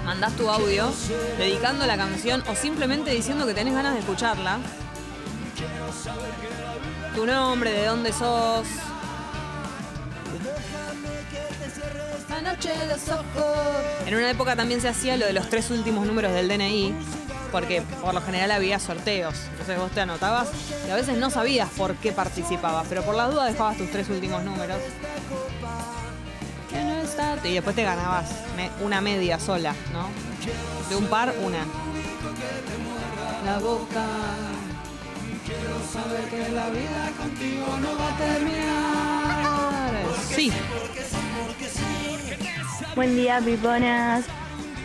Mandás 0.09 0.35
tu 0.37 0.49
audio 0.49 0.91
dedicando 1.37 1.85
la 1.85 1.99
canción 1.99 2.43
o 2.49 2.55
simplemente 2.55 3.11
diciendo 3.11 3.47
que 3.47 3.53
tenés 3.53 3.75
ganas 3.75 3.93
de 3.93 4.01
escucharla. 4.01 4.57
Tu 7.15 7.27
nombre, 7.27 7.71
de 7.73 7.85
dónde 7.85 8.11
sos. 8.15 8.67
En 14.07 14.15
una 14.15 14.31
época 14.31 14.57
también 14.57 14.81
se 14.81 14.89
hacía 14.89 15.19
lo 15.19 15.27
de 15.27 15.35
los 15.35 15.51
tres 15.51 15.71
últimos 15.71 16.07
números 16.07 16.33
del 16.33 16.49
DNI, 16.49 16.95
porque 17.53 17.83
por 18.01 18.15
lo 18.15 18.23
general 18.23 18.53
había 18.53 18.79
sorteos. 18.79 19.35
Entonces 19.51 19.79
vos 19.79 19.91
te 19.91 20.01
anotabas 20.01 20.49
y 20.87 20.91
a 20.91 20.95
veces 20.95 21.19
no 21.19 21.29
sabías 21.29 21.69
por 21.77 21.95
qué 21.97 22.13
participabas, 22.13 22.87
pero 22.89 23.03
por 23.03 23.15
la 23.15 23.29
duda 23.29 23.45
dejabas 23.45 23.77
tus 23.77 23.91
tres 23.91 24.09
últimos 24.09 24.43
números. 24.43 24.79
Y 27.45 27.55
después 27.55 27.75
te 27.75 27.83
ganabas 27.83 28.27
me- 28.57 28.71
una 28.85 29.01
media 29.01 29.41
sola, 29.41 29.75
¿no? 29.93 30.09
De 30.89 30.95
un 30.97 31.07
par, 31.07 31.35
una. 31.43 31.59
La 33.45 33.59
boca. 33.59 34.05
Quiero 35.45 35.81
saber 35.93 36.25
que 36.29 36.49
la 36.53 36.69
vida 36.69 37.11
contigo 37.19 37.67
no 37.81 37.99
va 37.99 38.15
a 38.15 38.17
terminar. 38.19 39.93
Sí. 40.31 40.53
Buen 42.95 43.17
día, 43.17 43.41
piponas. 43.45 44.25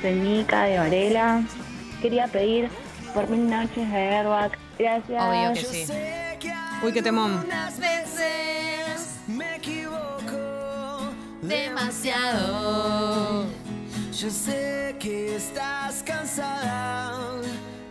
Soy 0.02 0.14
Mica 0.14 0.64
de 0.64 0.80
Varela. 0.80 1.44
Quería 2.02 2.28
pedir 2.28 2.70
por 3.14 3.30
mil 3.30 3.48
noches 3.50 3.92
de 3.92 3.98
Airbag. 4.18 4.52
Gracias. 4.80 5.24
Obvio 5.24 5.54
que 5.54 5.64
sí. 5.66 5.86
Uy, 6.84 6.92
qué 6.94 7.02
temón. 7.04 7.46
Yo 14.14 14.30
sé 14.30 14.96
que 15.02 15.36
estás 15.36 16.02
cansada 16.02 17.42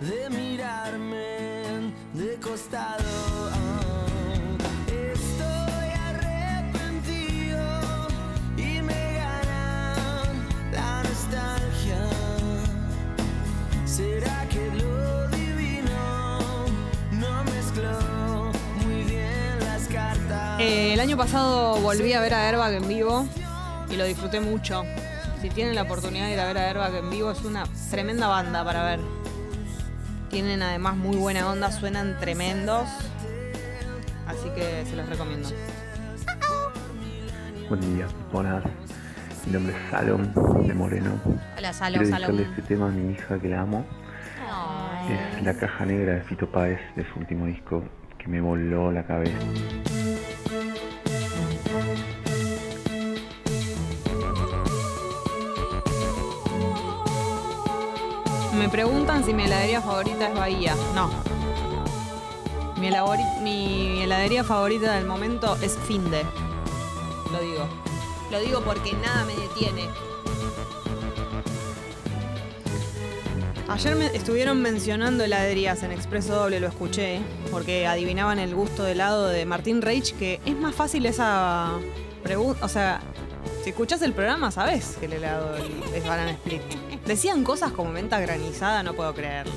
de 0.01 0.31
mirarme 0.31 1.93
de 2.15 2.37
costado. 2.41 3.51
Estoy 4.87 5.91
arrepentido 6.09 7.61
y 8.57 8.81
me 8.81 9.15
gana 9.15 10.25
la 10.73 11.03
nostalgia. 11.03 12.09
¿Será 13.85 14.49
que 14.49 14.71
lo 14.75 15.29
divino 15.29 16.65
no 17.13 17.45
mezcló 17.45 18.53
muy 18.87 19.03
bien 19.05 19.59
las 19.61 19.87
cartas? 19.87 20.61
Eh, 20.61 20.95
el 20.95 21.01
año 21.01 21.19
pasado 21.19 21.77
volví 21.83 22.15
a 22.15 22.23
ver 22.23 22.33
a 22.33 22.49
Airbag 22.49 22.73
en 22.73 22.89
vivo 22.89 23.29
y 23.93 23.97
lo 23.97 24.05
disfruté 24.05 24.41
mucho. 24.41 24.85
Si 25.41 25.51
tienen 25.51 25.75
la 25.75 25.83
oportunidad 25.83 26.27
de 26.27 26.33
ir 26.33 26.41
a 26.41 26.47
ver 26.47 26.59
a 26.59 26.69
Airbag 26.69 26.95
en 26.95 27.11
vivo, 27.11 27.31
es 27.31 27.45
una 27.45 27.65
tremenda 27.91 28.27
banda 28.27 28.65
para 28.65 28.85
ver. 28.85 29.01
Tienen 30.31 30.63
además 30.63 30.97
muy 30.97 31.17
buena 31.17 31.49
onda, 31.49 31.71
suenan 31.71 32.17
tremendos. 32.19 32.89
Así 34.27 34.49
que 34.55 34.85
se 34.89 34.97
los 34.97 35.07
recomiendo. 35.09 35.49
Buen 37.69 37.97
día, 37.97 38.07
piponas. 38.07 38.65
Mi 39.47 39.53
nombre 39.53 39.75
es 39.75 39.91
Salom 39.91 40.67
de 40.67 40.75
Moreno. 40.75 41.21
Hola, 41.59 41.73
Salom, 41.73 42.01
Quiero 42.03 42.17
Salom. 42.17 42.37
dedicarle 42.37 42.43
este 42.43 42.63
tema 42.63 42.87
a 42.87 42.91
mi 42.91 43.13
hija 43.13 43.39
que 43.39 43.49
la 43.49 43.61
amo. 43.61 43.85
Es 45.11 45.43
La 45.43 45.55
Caja 45.55 45.85
Negra 45.85 46.15
de 46.15 46.23
Fito 46.23 46.51
Páez 46.51 46.79
de 46.97 47.05
su 47.13 47.19
último 47.19 47.47
disco 47.47 47.83
que 48.19 48.29
me 48.29 48.41
voló 48.41 48.93
la 48.93 49.05
cabeza. 49.05 49.37
Preguntan 58.73 59.23
si 59.23 59.35
mi 59.35 59.45
heladería 59.45 59.83
favorita 59.83 60.29
es 60.29 60.35
Bahía. 60.35 60.75
No. 60.95 61.11
Mi, 62.81 64.03
heladería 64.03 64.43
favorita 64.43 64.95
del 64.95 65.05
momento 65.05 65.57
es 65.61 65.77
Finde. 65.87 66.25
Lo 67.31 67.41
digo. 67.41 67.69
Lo 68.31 68.41
digo 68.41 68.61
porque 68.63 68.95
nada 68.95 69.25
me 69.27 69.35
detiene. 69.35 69.89
Ayer 73.69 73.95
me 73.95 74.07
estuvieron 74.07 74.61
mencionando 74.63 75.23
heladerías 75.23 75.83
en 75.83 75.93
Expreso 75.93 76.35
Doble, 76.35 76.59
lo 76.59 76.69
escuché, 76.69 77.21
porque 77.51 77.87
adivinaban 77.87 78.39
el 78.39 78.55
gusto 78.55 78.85
de 78.85 78.93
helado 78.93 79.29
de 79.29 79.45
Martín 79.45 79.83
Reich, 79.83 80.17
que 80.17 80.41
es 80.47 80.57
más 80.57 80.75
fácil 80.75 81.05
esa 81.07 81.73
pregunta. 82.23 82.65
O 82.65 82.69
sea, 82.69 83.01
si 83.63 83.71
escuchás 83.71 84.01
el 84.03 84.15
programa, 84.15 84.51
sabés 84.51 84.97
que 84.99 85.07
el 85.07 85.13
helado 85.15 85.57
es 85.95 86.07
banana 86.07 86.31
split. 86.33 86.82
Decían 87.07 87.43
cosas 87.45 87.73
como 87.73 87.91
menta 87.91 88.21
granizada, 88.21 88.83
no 88.83 88.95
puedo 88.95 89.13
creerlo. 89.15 89.53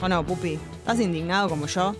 ¿O 0.00 0.08
no, 0.08 0.24
Pupi? 0.24 0.58
¿Estás 0.78 1.00
indignado 1.00 1.48
como 1.48 1.66
yo? 1.66 1.94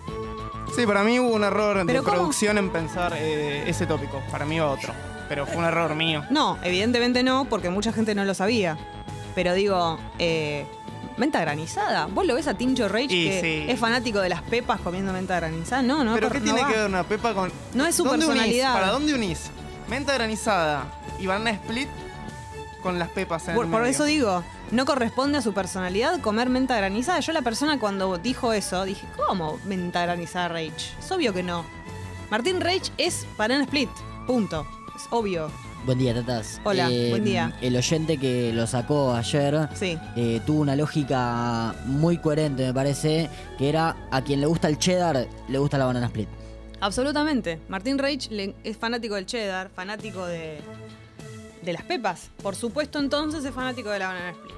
Sí, 0.74 0.86
para 0.86 1.04
mí 1.04 1.18
hubo 1.20 1.34
un 1.34 1.44
error 1.44 1.78
de 1.78 1.84
¿Pero 1.84 2.02
cómo? 2.02 2.16
producción 2.16 2.58
en 2.58 2.70
pensar 2.70 3.12
eh, 3.16 3.64
ese 3.68 3.86
tópico. 3.86 4.20
Para 4.30 4.44
mí 4.44 4.60
otro. 4.60 4.92
Pero 5.28 5.46
fue 5.46 5.56
un 5.58 5.64
error 5.64 5.94
mío. 5.94 6.22
No, 6.30 6.58
evidentemente 6.62 7.22
no, 7.22 7.44
porque 7.46 7.70
mucha 7.70 7.92
gente 7.92 8.14
no 8.14 8.24
lo 8.24 8.34
sabía. 8.34 8.76
Pero 9.34 9.52
digo, 9.54 9.98
eh, 10.18 10.66
menta 11.16 11.40
granizada. 11.40 12.06
¿Vos 12.06 12.26
lo 12.26 12.34
ves 12.34 12.48
a 12.48 12.54
Tincho 12.54 12.88
Rage 12.88 13.04
Y 13.10 13.28
que 13.28 13.40
sí. 13.40 13.70
es 13.70 13.78
fanático 13.78 14.20
de 14.20 14.28
las 14.30 14.42
pepas 14.42 14.80
comiendo 14.80 15.12
menta 15.12 15.36
granizada? 15.36 15.82
No, 15.82 16.02
no. 16.04 16.14
¿Pero 16.14 16.28
por- 16.28 16.32
qué 16.34 16.38
no 16.40 16.44
tiene 16.46 16.62
va. 16.62 16.68
que 16.68 16.76
ver 16.78 16.86
una 16.88 17.04
pepa 17.04 17.34
con.? 17.34 17.52
No 17.74 17.86
es 17.86 17.94
su 17.94 18.02
¿Dónde 18.04 18.24
unís? 18.26 18.36
personalidad. 18.36 18.72
¿Para 18.74 18.90
dónde 18.90 19.14
unís? 19.14 19.50
Menta 19.88 20.14
granizada 20.14 20.86
y 21.20 21.26
banana 21.26 21.50
split 21.50 21.88
con 22.84 23.00
las 23.00 23.08
pepas 23.08 23.48
en 23.48 23.56
Por, 23.56 23.64
el 23.64 23.70
por 23.72 23.80
medio. 23.80 23.90
eso 23.92 24.04
digo, 24.04 24.44
no 24.70 24.84
corresponde 24.84 25.38
a 25.38 25.42
su 25.42 25.52
personalidad 25.52 26.20
comer 26.20 26.48
menta 26.50 26.76
granizada. 26.76 27.18
Yo 27.18 27.32
la 27.32 27.42
persona 27.42 27.80
cuando 27.80 28.16
dijo 28.18 28.52
eso, 28.52 28.84
dije, 28.84 29.04
¿cómo 29.16 29.58
menta 29.64 30.02
granizada 30.02 30.46
Rage? 30.48 30.92
Es 31.00 31.10
obvio 31.10 31.32
que 31.34 31.42
no. 31.42 31.64
Martín 32.30 32.60
Rage 32.60 32.92
es 32.98 33.26
banana 33.36 33.64
split. 33.64 33.90
Punto. 34.26 34.64
Es 34.94 35.02
obvio. 35.10 35.50
Buen 35.86 35.98
día, 35.98 36.14
tatas. 36.14 36.60
Hola, 36.64 36.88
Eh, 36.90 37.10
buen 37.10 37.24
día. 37.24 37.52
El 37.60 37.76
oyente 37.76 38.16
que 38.18 38.52
lo 38.54 38.66
sacó 38.66 39.12
ayer 39.14 39.68
Sí. 39.74 39.98
eh, 40.16 40.40
tuvo 40.46 40.60
una 40.60 40.76
lógica 40.76 41.74
muy 41.84 42.16
coherente, 42.18 42.64
me 42.66 42.72
parece, 42.72 43.28
que 43.58 43.68
era 43.68 43.96
a 44.10 44.22
quien 44.22 44.40
le 44.40 44.46
gusta 44.46 44.68
el 44.68 44.78
cheddar, 44.78 45.26
le 45.48 45.58
gusta 45.58 45.76
la 45.76 45.84
banana 45.86 46.06
split. 46.06 46.28
Absolutamente. 46.80 47.60
Martín 47.68 47.98
Reich 47.98 48.30
es 48.62 48.76
fanático 48.76 49.14
del 49.14 49.26
cheddar, 49.26 49.68
fanático 49.74 50.24
de, 50.26 50.60
de 51.64 51.72
las 51.72 51.82
pepas. 51.82 52.30
Por 52.42 52.54
supuesto, 52.56 52.98
entonces 52.98 53.44
es 53.44 53.54
fanático 53.54 53.90
de 53.90 53.98
la 54.00 54.08
banana 54.08 54.30
split. 54.30 54.54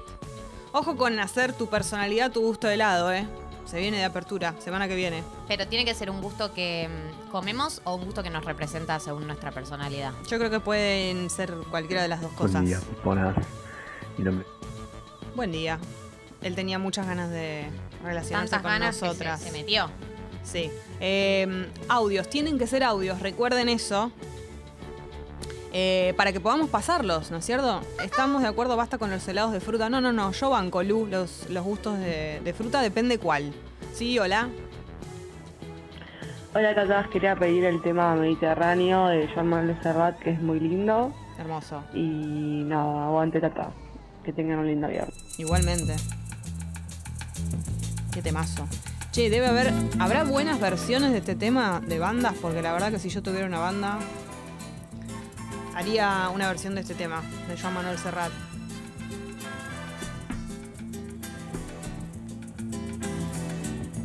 Ojo 0.73 0.95
con 0.97 1.19
hacer 1.19 1.53
tu 1.53 1.67
personalidad 1.67 2.31
tu 2.31 2.41
gusto 2.41 2.67
de 2.67 2.75
helado, 2.75 3.11
¿eh? 3.11 3.25
Se 3.65 3.79
viene 3.79 3.97
de 3.97 4.05
apertura, 4.05 4.53
semana 4.59 4.87
que 4.87 4.95
viene. 4.95 5.23
Pero 5.47 5.67
tiene 5.67 5.83
que 5.83 5.93
ser 5.93 6.09
un 6.09 6.21
gusto 6.21 6.53
que 6.53 6.87
mm, 6.87 7.31
comemos 7.31 7.81
o 7.83 7.95
un 7.95 8.05
gusto 8.05 8.23
que 8.23 8.29
nos 8.29 8.45
representa 8.45 8.97
según 8.99 9.27
nuestra 9.27 9.51
personalidad. 9.51 10.13
Yo 10.29 10.37
creo 10.37 10.49
que 10.49 10.59
pueden 10.61 11.29
ser 11.29 11.53
cualquiera 11.69 12.01
de 12.01 12.07
las 12.07 12.21
dos 12.21 12.31
Buen 12.37 12.51
cosas. 12.51 12.65
día, 12.65 12.79
piponas. 12.79 13.35
Mi 14.17 14.23
nombre 14.23 14.45
Buen 15.35 15.51
día. 15.51 15.79
Él 16.41 16.55
tenía 16.55 16.79
muchas 16.79 17.05
ganas 17.07 17.29
de 17.29 17.65
relacionarse 18.03 18.51
Tantas 18.51 18.61
con 18.61 18.71
ganas 18.71 18.95
que 18.95 18.99
se- 19.01 19.05
nosotras. 19.05 19.41
se 19.41 19.51
metió. 19.51 19.89
Sí. 20.43 20.71
Eh, 21.01 21.69
audios, 21.89 22.29
tienen 22.29 22.57
que 22.57 22.67
ser 22.67 22.83
audios, 22.83 23.19
recuerden 23.21 23.67
eso. 23.69 24.11
Eh, 25.73 26.13
para 26.15 26.31
que 26.31 26.39
podamos 26.39 26.69
pasarlos, 26.69 27.29
¿no 27.29 27.37
es 27.37 27.45
cierto? 27.45 27.81
¿Estamos 28.03 28.41
de 28.41 28.47
acuerdo? 28.47 28.77
Basta 28.77 28.97
con 28.97 29.09
los 29.11 29.27
helados 29.27 29.51
de 29.51 29.59
fruta. 29.59 29.89
No, 29.89 30.01
no, 30.01 30.11
no. 30.13 30.31
Yo 30.31 30.49
banco, 30.49 30.81
Lu. 30.81 31.07
Los, 31.07 31.49
los 31.49 31.63
gustos 31.63 31.99
de, 31.99 32.41
de 32.43 32.53
fruta 32.53 32.81
depende 32.81 33.17
cuál. 33.17 33.53
Sí, 33.93 34.17
hola. 34.17 34.49
Hola, 36.55 36.73
tatas. 36.73 37.07
Quería 37.09 37.35
pedir 37.35 37.65
el 37.65 37.81
tema 37.81 38.15
Mediterráneo 38.15 39.07
de 39.07 39.27
Joan 39.27 39.47
Manuel 39.47 39.77
Serrat, 39.83 40.17
que 40.19 40.31
es 40.31 40.41
muy 40.41 40.59
lindo. 40.59 41.13
Hermoso. 41.37 41.83
Y 41.93 42.63
nada, 42.65 43.07
aguante, 43.07 43.39
tata. 43.39 43.69
Que 44.23 44.33
tengan 44.33 44.59
un 44.59 44.67
lindo 44.67 44.87
viernes. 44.87 45.15
Igualmente. 45.37 45.95
Qué 48.11 48.21
temazo. 48.21 48.67
Che, 49.11 49.29
debe 49.29 49.47
haber. 49.47 49.71
¿Habrá 49.99 50.23
buenas 50.23 50.59
versiones 50.59 51.11
de 51.11 51.19
este 51.19 51.35
tema 51.35 51.81
de 51.85 51.99
bandas? 51.99 52.33
Porque 52.41 52.61
la 52.61 52.71
verdad 52.73 52.91
que 52.91 52.99
si 52.99 53.09
yo 53.09 53.21
tuviera 53.21 53.45
una 53.45 53.59
banda. 53.59 53.99
Haría 55.77 56.31
una 56.33 56.47
versión 56.47 56.73
de 56.73 56.81
este 56.81 56.95
tema, 56.95 57.21
de 57.47 57.55
Joan 57.55 57.75
Manuel 57.75 57.99
Serrat. 57.99 58.31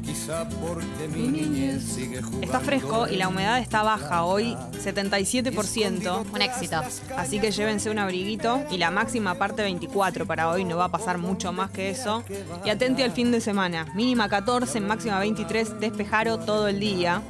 Quizá 0.05 0.47
porque 0.51 1.09
mi 1.09 1.29
niñez 1.29 1.83
sigue 1.83 2.21
jugando. 2.21 2.45
Está 2.45 2.61
fresco 2.61 3.09
y 3.09 3.17
la 3.17 3.29
humedad 3.29 3.59
está 3.59 3.83
baja 3.83 4.25
hoy, 4.25 4.55
77%. 4.85 6.27
Un 6.31 6.43
éxito. 6.43 6.77
Así 7.17 7.41
que 7.41 7.51
llévense 7.51 7.89
un 7.89 7.99
abriguito 7.99 8.63
y 8.71 8.77
la 8.77 8.91
máxima 8.91 9.37
parte 9.37 9.63
24 9.63 10.27
para 10.27 10.51
hoy, 10.51 10.67
no 10.67 10.77
va 10.77 10.85
a 10.85 10.91
pasar 10.91 11.17
mucho 11.17 11.55
más 11.55 11.71
que 11.71 11.89
eso. 11.89 12.23
Y 12.67 12.69
atente 12.69 13.03
al 13.03 13.13
fin 13.13 13.33
de 13.33 13.41
semana, 13.41 13.87
mínima 13.95 14.29
14, 14.29 14.79
máxima 14.83 15.19
23, 15.21 15.81
despejaro 15.81 16.39
todo 16.39 16.69
el 16.69 16.81
día. 16.81 17.23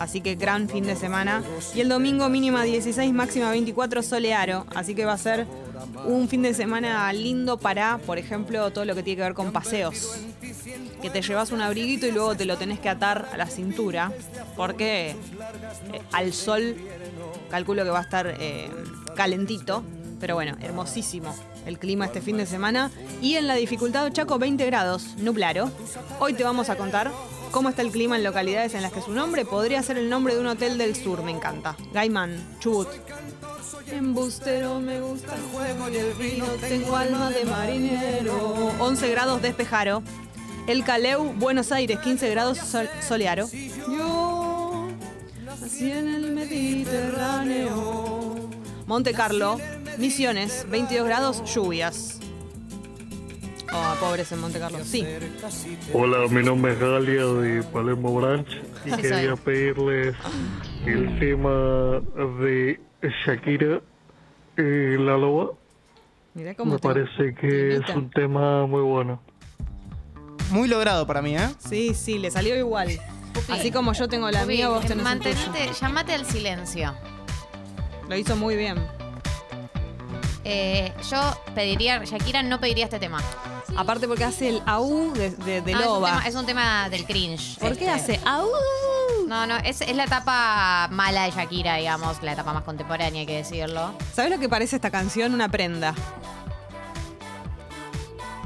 Así 0.00 0.22
que 0.22 0.34
gran 0.34 0.66
fin 0.66 0.84
de 0.84 0.96
semana. 0.96 1.42
Y 1.74 1.82
el 1.82 1.90
domingo 1.90 2.30
mínima 2.30 2.62
16, 2.62 3.12
máxima 3.12 3.50
24, 3.50 4.02
solearo. 4.02 4.64
Así 4.74 4.94
que 4.94 5.04
va 5.04 5.12
a 5.12 5.18
ser 5.18 5.46
un 6.06 6.26
fin 6.26 6.40
de 6.40 6.54
semana 6.54 7.12
lindo 7.12 7.58
para, 7.58 7.98
por 7.98 8.16
ejemplo, 8.16 8.70
todo 8.70 8.86
lo 8.86 8.94
que 8.94 9.02
tiene 9.02 9.18
que 9.18 9.22
ver 9.24 9.34
con 9.34 9.52
paseos. 9.52 10.16
Que 11.02 11.10
te 11.10 11.20
llevas 11.20 11.52
un 11.52 11.60
abriguito 11.60 12.06
y 12.06 12.12
luego 12.12 12.34
te 12.34 12.46
lo 12.46 12.56
tenés 12.56 12.80
que 12.80 12.88
atar 12.88 13.28
a 13.30 13.36
la 13.36 13.46
cintura. 13.46 14.10
Porque 14.56 15.10
eh, 15.10 15.14
al 16.12 16.32
sol 16.32 16.76
calculo 17.50 17.84
que 17.84 17.90
va 17.90 17.98
a 17.98 18.02
estar 18.02 18.26
eh, 18.40 18.70
calentito. 19.14 19.84
Pero 20.18 20.34
bueno, 20.34 20.56
hermosísimo 20.62 21.34
el 21.66 21.78
clima 21.78 22.06
este 22.06 22.22
fin 22.22 22.38
de 22.38 22.46
semana. 22.46 22.90
Y 23.20 23.34
en 23.34 23.46
la 23.46 23.54
dificultad 23.54 24.10
Chaco 24.12 24.38
20 24.38 24.64
grados, 24.64 25.14
nublaro. 25.18 25.70
Hoy 26.20 26.32
te 26.32 26.42
vamos 26.42 26.70
a 26.70 26.76
contar 26.76 27.10
cómo 27.50 27.68
está 27.68 27.82
el 27.82 27.90
clima 27.90 28.16
en 28.16 28.24
localidades 28.24 28.74
en 28.74 28.82
las 28.82 28.92
que 28.92 29.02
su 29.02 29.12
nombre 29.12 29.44
podría 29.44 29.82
ser 29.82 29.98
el 29.98 30.08
nombre 30.08 30.34
de 30.34 30.40
un 30.40 30.46
hotel 30.46 30.78
del 30.78 30.96
sur. 30.96 31.22
Me 31.22 31.30
encanta. 31.30 31.76
Gaiman, 31.92 32.56
Chubut. 32.60 32.88
Embustero, 33.90 34.78
me 34.80 35.00
gusta 35.00 35.34
el 35.34 35.42
juego 35.42 35.88
y 35.88 35.96
el 35.96 36.12
vino. 36.14 36.44
Tengo 36.60 36.96
alma 36.96 37.30
de 37.30 37.44
marinero. 37.44 38.72
11 38.78 39.10
grados 39.10 39.42
despejaro. 39.42 40.02
El 40.66 40.84
Caleu, 40.84 41.32
Buenos 41.34 41.72
Aires, 41.72 41.98
15 42.00 42.28
grados 42.30 42.58
sol- 42.58 42.88
solearo. 43.06 43.48
Yo 43.50 44.88
nací 45.44 45.90
en 45.90 46.08
el 46.14 46.30
Mediterráneo. 46.32 48.48
Monte 48.86 49.12
Carlo, 49.12 49.58
Misiones, 49.98 50.66
22 50.70 51.06
grados, 51.06 51.54
lluvias. 51.54 52.19
Oh, 53.72 53.94
pobres 54.00 54.30
en 54.32 54.40
Monte 54.40 54.58
Carlo. 54.58 54.78
Sí. 54.84 55.06
Hola, 55.94 56.26
mi 56.28 56.42
nombre 56.42 56.72
es 56.72 56.80
Galia 56.80 57.24
de 57.24 57.62
Palermo 57.62 58.14
Branch 58.14 58.46
y 58.84 58.90
Sí, 58.90 58.96
quería 58.96 59.36
soy. 59.36 59.44
pedirles 59.44 60.16
el 60.86 61.18
tema 61.20 62.00
de 62.40 62.80
Shakira, 63.24 63.80
eh, 64.56 64.96
La 64.98 65.16
Loba. 65.16 65.52
Mirá 66.34 66.54
cómo 66.54 66.72
Me 66.74 66.78
te 66.78 66.88
parece 66.88 67.34
que 67.34 67.74
imita. 67.76 67.90
es 67.92 67.96
un 67.96 68.10
tema 68.10 68.66
muy 68.66 68.82
bueno. 68.82 69.20
Muy 70.50 70.66
logrado 70.68 71.06
para 71.06 71.22
mí, 71.22 71.36
¿eh? 71.36 71.48
Sí, 71.58 71.94
sí, 71.94 72.18
le 72.18 72.30
salió 72.32 72.56
igual. 72.56 72.88
Así 73.48 73.70
como 73.70 73.92
yo 73.92 74.08
tengo 74.08 74.28
la 74.32 74.42
Pupi, 74.42 74.54
mía, 74.56 74.68
vos 74.68 74.80
tenés 74.80 74.98
el 74.98 75.02
mantenete, 75.04 75.70
llamate 75.80 76.12
al 76.14 76.26
silencio. 76.26 76.92
Lo 78.08 78.16
hizo 78.16 78.34
muy 78.34 78.56
bien. 78.56 78.76
Eh, 80.42 80.92
yo 81.08 81.20
pediría, 81.54 82.02
Shakira 82.04 82.42
no 82.42 82.58
pediría 82.58 82.84
este 82.86 82.98
tema. 82.98 83.22
Aparte 83.76 84.06
porque 84.08 84.24
hace 84.24 84.48
el 84.48 84.62
AU 84.66 85.12
de, 85.14 85.30
de, 85.30 85.60
de 85.62 85.72
No, 85.72 85.78
es 85.80 85.86
un 85.86 85.92
loba. 85.94 86.08
tema- 86.10 86.28
Es 86.28 86.34
un, 86.34 86.46
tema, 86.46 86.88
del 86.90 87.04
cringe. 87.06 87.58
¿Por 87.58 87.76
qué 87.76 87.86
este. 87.86 88.14
hace 88.16 88.20
AU? 88.26 88.48
No, 89.26 89.46
no, 89.46 89.56
es, 89.58 89.80
es 89.80 89.94
la 89.96 90.04
etapa 90.04 90.88
mala 90.90 91.24
de 91.24 91.30
Shakira, 91.30 91.76
digamos, 91.76 92.22
la 92.22 92.32
etapa 92.32 92.52
más 92.52 92.64
contemporánea, 92.64 93.20
hay 93.20 93.26
que 93.26 93.36
decirlo. 93.36 93.94
¿Sabes 94.12 94.30
lo 94.32 94.38
que 94.38 94.48
parece 94.48 94.76
esta 94.76 94.90
canción? 94.90 95.32
Una 95.34 95.48
prenda. 95.48 95.94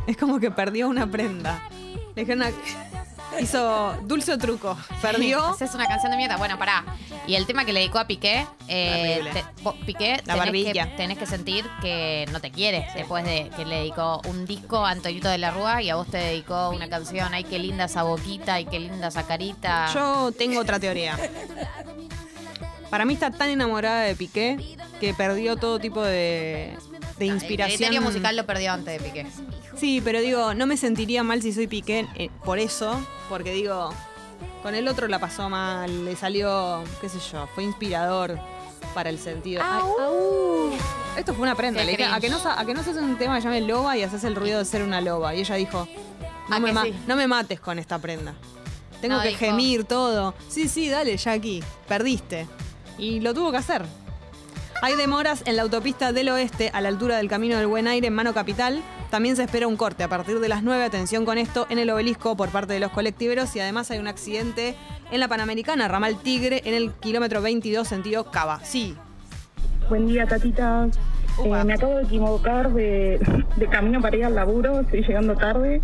Es 0.07 0.17
como 0.17 0.39
que 0.39 0.51
perdió 0.51 0.89
una 0.89 1.07
prenda. 1.11 1.63
Le 2.15 2.23
dijeron 2.25 2.43
una- 2.47 2.94
Hizo 3.41 3.95
dulce 4.03 4.33
o 4.33 4.39
truco. 4.39 4.77
Perdió. 5.03 5.55
Esa 5.57 5.65
es 5.65 5.75
una 5.75 5.87
canción 5.87 6.11
de 6.11 6.17
mierda. 6.17 6.37
Bueno, 6.37 6.59
pará. 6.59 6.85
Y 7.27 7.35
el 7.37 7.47
tema 7.47 7.65
que 7.65 7.73
le 7.73 7.81
dedicó 7.81 7.99
a 7.99 8.07
Piqué, 8.07 8.47
eh, 8.69 9.23
te- 9.33 9.45
Piqué, 9.87 10.11
La 10.27 10.35
tenés 10.35 10.39
barbilla. 10.39 10.73
que, 10.91 10.97
tenés 10.97 11.19
que 11.19 11.27
sentir 11.27 11.65
que 11.81 12.27
no 12.33 12.41
te 12.41 12.51
quiere 12.51 12.87
después 12.95 13.25
de 13.25 13.51
que 13.57 13.65
le 13.65 13.77
dedicó 13.77 14.21
un 14.29 14.45
disco 14.47 14.85
a 14.85 14.91
Antonito 14.91 15.29
de 15.29 15.39
la 15.39 15.51
Rúa 15.51 15.81
y 15.83 15.89
a 15.91 15.97
vos 15.97 16.07
te 16.07 16.19
dedicó 16.19 16.69
una 16.71 16.89
canción. 16.89 17.33
Ay, 17.33 17.45
qué 17.45 17.59
linda 17.59 17.85
esa 17.85 18.03
boquita, 18.03 18.55
ay, 18.55 18.67
qué 18.67 18.79
linda 18.79 19.09
esa 19.09 19.27
carita. 19.27 19.91
Yo 19.95 20.33
tengo 20.33 20.61
otra 20.61 20.79
teoría. 20.79 21.19
Para 22.91 23.05
mí 23.05 23.15
está 23.15 23.31
tan 23.31 23.49
enamorada 23.51 24.03
de 24.03 24.15
Piqué 24.15 24.77
que 25.01 25.15
perdió 25.15 25.57
todo 25.57 25.79
tipo 25.81 26.03
de, 26.03 26.77
de 27.19 27.27
El 27.27 27.35
inspiración. 27.35 27.77
criterio 27.79 28.03
musical 28.03 28.37
lo 28.37 28.45
perdió 28.47 28.73
antes 28.73 29.01
de 29.03 29.09
Piqué. 29.09 29.27
Sí, 29.77 30.01
pero 30.05 30.21
digo, 30.21 30.55
no 30.55 30.67
me 30.67 30.77
sentiría 30.77 31.23
mal 31.23 31.43
si 31.43 31.53
soy 31.53 31.67
Piqué 31.67 32.07
eh, 32.17 32.31
por 32.45 32.59
eso, 32.59 33.01
porque 33.29 33.53
digo, 33.53 33.91
con 34.63 34.75
el 34.75 34.89
otro 34.89 35.07
la 35.09 35.19
pasó 35.19 35.49
mal, 35.49 36.05
le 36.05 36.17
salió, 36.17 36.83
qué 37.01 37.09
sé 37.09 37.19
yo, 37.33 37.47
fue 37.55 37.65
inspirador 37.65 38.39
para 38.95 39.11
el 39.11 39.19
sentido. 39.19 39.63
Ay, 39.65 39.81
au. 39.83 40.71
Esto 41.17 41.35
fue 41.35 41.43
una 41.43 41.55
prenda. 41.55 41.85
Le 41.85 41.93
dije, 41.93 42.05
a 42.05 42.19
que, 42.21 42.29
no, 42.29 42.39
a 42.45 42.65
que 42.65 42.75
no 42.75 42.83
se 42.83 42.91
hace 42.91 43.01
un 43.01 43.17
tema 43.17 43.37
que 43.37 43.43
llame 43.43 43.61
loba 43.61 43.97
y 43.97 44.03
haces 44.03 44.25
el 44.25 44.35
ruido 44.35 44.59
de 44.59 44.65
ser 44.65 44.83
una 44.83 45.01
loba. 45.01 45.35
Y 45.35 45.41
ella 45.41 45.55
dijo, 45.57 45.87
no, 46.49 46.57
¿A 46.57 46.59
me, 46.61 46.67
que 46.69 46.73
ma- 46.73 46.83
sí? 46.85 46.95
no 47.07 47.15
me 47.17 47.27
mates 47.29 47.61
con 47.61 47.79
esta 47.79 47.99
prenda. 47.99 48.35
Tengo 49.01 49.17
No, 49.17 49.23
que 49.23 49.29
dijo. 49.29 49.41
gemir 49.41 49.85
todo. 49.85 50.35
Sí, 50.49 50.69
sí, 50.69 50.89
dale, 50.89 51.17
Jackie, 51.17 51.63
perdiste. 51.87 52.47
Y 52.99 53.21
lo 53.21 53.35
tuvo 53.35 53.51
que 53.51 53.59
hacer. 53.59 53.85
Hay 54.83 54.97
demoras 54.97 55.43
en 55.47 55.57
la 55.57 55.63
autopista 55.63 56.13
del 56.13 56.29
oeste 56.29 56.71
a 56.73 56.81
la 56.81 56.89
altura 56.89 57.17
del 57.17 57.29
Camino 57.29 57.57
del 57.57 57.67
Buen 57.67 57.87
Aire 57.87 58.09
en 58.09 58.13
Mano 58.13 58.35
Capital. 58.35 58.83
También 59.11 59.37
se 59.37 59.45
espera 59.45 59.67
un 59.67 59.77
corte 59.77 60.03
a 60.03 60.09
partir 60.09 60.41
de 60.41 60.49
las 60.49 60.63
9. 60.63 60.85
Atención 60.85 61.25
con 61.25 61.39
esto 61.39 61.67
en 61.71 61.79
el 61.79 61.89
obelisco 61.91 62.37
por 62.37 62.51
parte 62.51 62.75
de 62.75 62.81
los 62.81 62.91
colectiveros. 62.91 63.55
Y 63.57 63.61
además 63.61 63.91
hay 63.91 63.99
un 63.99 64.09
accidente 64.09 64.75
en 65.11 65.21
la 65.21 65.29
Panamericana, 65.29 65.89
Ramal 65.89 66.17
Tigre, 66.19 66.63
en 66.65 66.75
el 66.75 66.93
kilómetro 66.93 67.41
22, 67.41 67.87
sentido 67.87 68.31
Cava. 68.31 68.61
Sí. 68.63 68.95
Buen 69.89 70.07
día, 70.07 70.27
Tatita. 70.27 70.89
Eh, 71.45 71.65
me 71.65 71.75
acabo 71.75 71.97
de 71.97 72.05
equivocar 72.05 72.73
de, 72.73 73.21
de 73.57 73.67
camino 73.67 74.01
para 74.01 74.17
ir 74.17 74.25
al 74.25 74.35
laburo, 74.35 74.81
estoy 74.81 75.03
llegando 75.03 75.35
tarde, 75.35 75.81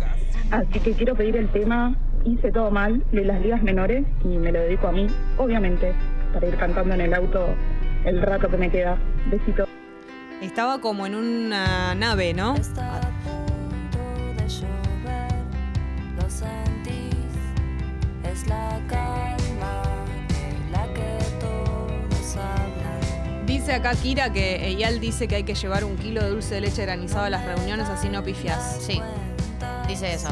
así 0.49 0.79
que 0.79 0.93
quiero 0.93 1.13
pedir 1.13 1.35
el 1.35 1.49
tema 1.49 1.93
Hice 2.23 2.51
todo 2.51 2.69
mal 2.69 3.03
de 3.11 3.25
las 3.25 3.41
ligas 3.41 3.63
menores 3.63 4.05
y 4.23 4.37
me 4.37 4.51
lo 4.51 4.59
dedico 4.59 4.87
a 4.87 4.91
mí, 4.91 5.07
obviamente, 5.37 5.93
para 6.33 6.47
ir 6.47 6.55
cantando 6.55 6.93
en 6.93 7.01
el 7.01 7.13
auto 7.15 7.47
el 8.05 8.21
rato 8.21 8.49
que 8.49 8.57
me 8.57 8.69
queda. 8.69 8.97
Besito. 9.27 9.67
Estaba 10.41 10.81
como 10.81 11.05
en 11.05 11.15
una 11.15 11.93
nave, 11.95 12.33
¿no? 12.33 12.55
de 12.55 12.61
llover, 14.47 15.31
lo 16.19 16.29
sentís, 16.29 17.13
es 18.23 18.47
la 18.47 18.79
calma 18.87 19.83
de 20.29 20.71
la 20.71 20.91
que 20.93 21.17
todos 21.39 22.35
hablan. 22.37 23.45
Dice 23.45 23.73
acá 23.73 23.93
Kira 23.95 24.33
que 24.33 24.67
Eyal 24.67 24.99
dice 24.99 25.27
que 25.27 25.35
hay 25.35 25.43
que 25.43 25.53
llevar 25.53 25.83
un 25.83 25.95
kilo 25.97 26.23
de 26.23 26.29
dulce 26.31 26.55
de 26.55 26.61
leche 26.61 26.81
granizado 26.83 27.25
a 27.25 27.29
las 27.29 27.45
reuniones, 27.45 27.87
así 27.87 28.09
no 28.09 28.23
pifias. 28.23 28.81
Sí, 28.81 28.99
dice 29.87 30.13
eso. 30.13 30.29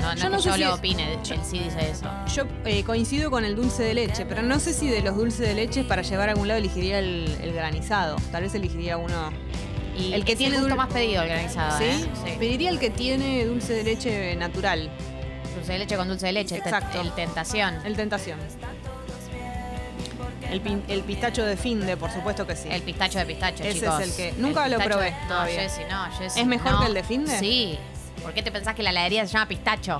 No, 0.00 0.14
no, 0.14 0.20
Yo 0.20 0.28
no 0.30 0.36
que 0.38 0.42
sé 0.42 0.48
yo 0.48 0.54
si 0.54 0.60
lo 0.62 0.68
es- 0.68 0.78
opine, 0.78 1.12
él 1.12 1.18
sí 1.44 1.58
dice 1.58 1.90
eso. 1.90 2.06
Yo 2.34 2.44
eh, 2.64 2.82
coincido 2.84 3.30
con 3.30 3.44
el 3.44 3.54
dulce 3.56 3.82
de 3.82 3.94
leche, 3.94 4.24
pero 4.26 4.42
no 4.42 4.58
sé 4.58 4.72
si 4.72 4.88
de 4.88 5.02
los 5.02 5.16
dulces 5.16 5.40
de 5.40 5.54
leche 5.54 5.84
para 5.84 6.02
llevar 6.02 6.28
a 6.28 6.32
algún 6.32 6.48
lado 6.48 6.58
elegiría 6.58 6.98
el, 6.98 7.36
el 7.42 7.52
granizado. 7.52 8.16
Tal 8.32 8.42
vez 8.42 8.54
elegiría 8.54 8.96
uno. 8.96 9.30
Y 9.98 10.12
el 10.14 10.24
que 10.24 10.32
es 10.32 10.38
tiene 10.38 10.56
el 10.56 10.62
gusto 10.62 10.74
dul- 10.74 10.78
más 10.78 10.92
pedido 10.92 11.22
el 11.22 11.28
granizado, 11.28 11.76
¿Sí? 11.78 11.84
¿eh? 11.84 12.06
Sí. 12.24 12.32
Pediría 12.38 12.70
el 12.70 12.78
que 12.78 12.88
tiene 12.90 13.44
dulce 13.44 13.74
de 13.74 13.82
leche 13.84 14.36
natural. 14.36 14.88
Dulce 15.54 15.72
de 15.72 15.78
leche 15.80 15.96
con 15.96 16.08
dulce 16.08 16.26
de 16.26 16.32
leche, 16.32 16.54
te- 16.60 16.68
Exacto. 16.68 17.00
el 17.02 17.12
tentación. 17.12 17.74
El 17.84 17.96
tentación. 17.96 18.38
El, 20.50 20.60
pin- 20.62 20.82
el 20.88 21.02
pistacho 21.02 21.44
de 21.44 21.56
finde, 21.56 21.96
por 21.96 22.10
supuesto 22.10 22.44
que 22.46 22.56
sí. 22.56 22.68
El 22.70 22.82
pistacho 22.82 23.18
de 23.20 23.26
pistacho, 23.26 23.62
Ese 23.62 23.80
chicos. 23.80 24.00
es 24.00 24.08
el 24.08 24.16
que- 24.16 24.40
nunca 24.40 24.66
lo 24.66 24.78
pistacho 24.78 24.90
probé 24.90 25.04
de- 25.12 25.20
No, 25.22 25.28
todavía. 25.28 25.60
Jessy, 25.60 25.82
no, 25.88 26.04
Jessy, 26.18 26.40
¿Es 26.40 26.46
mejor 26.46 26.72
no. 26.72 26.80
que 26.80 26.86
el 26.86 26.94
de 26.94 27.02
finde? 27.04 27.38
Sí. 27.38 27.78
¿Por 28.22 28.32
qué 28.34 28.42
te 28.42 28.50
pensás 28.52 28.74
que 28.74 28.82
la 28.82 28.90
heladería 28.90 29.26
se 29.26 29.32
llama 29.32 29.46
pistacho? 29.48 29.98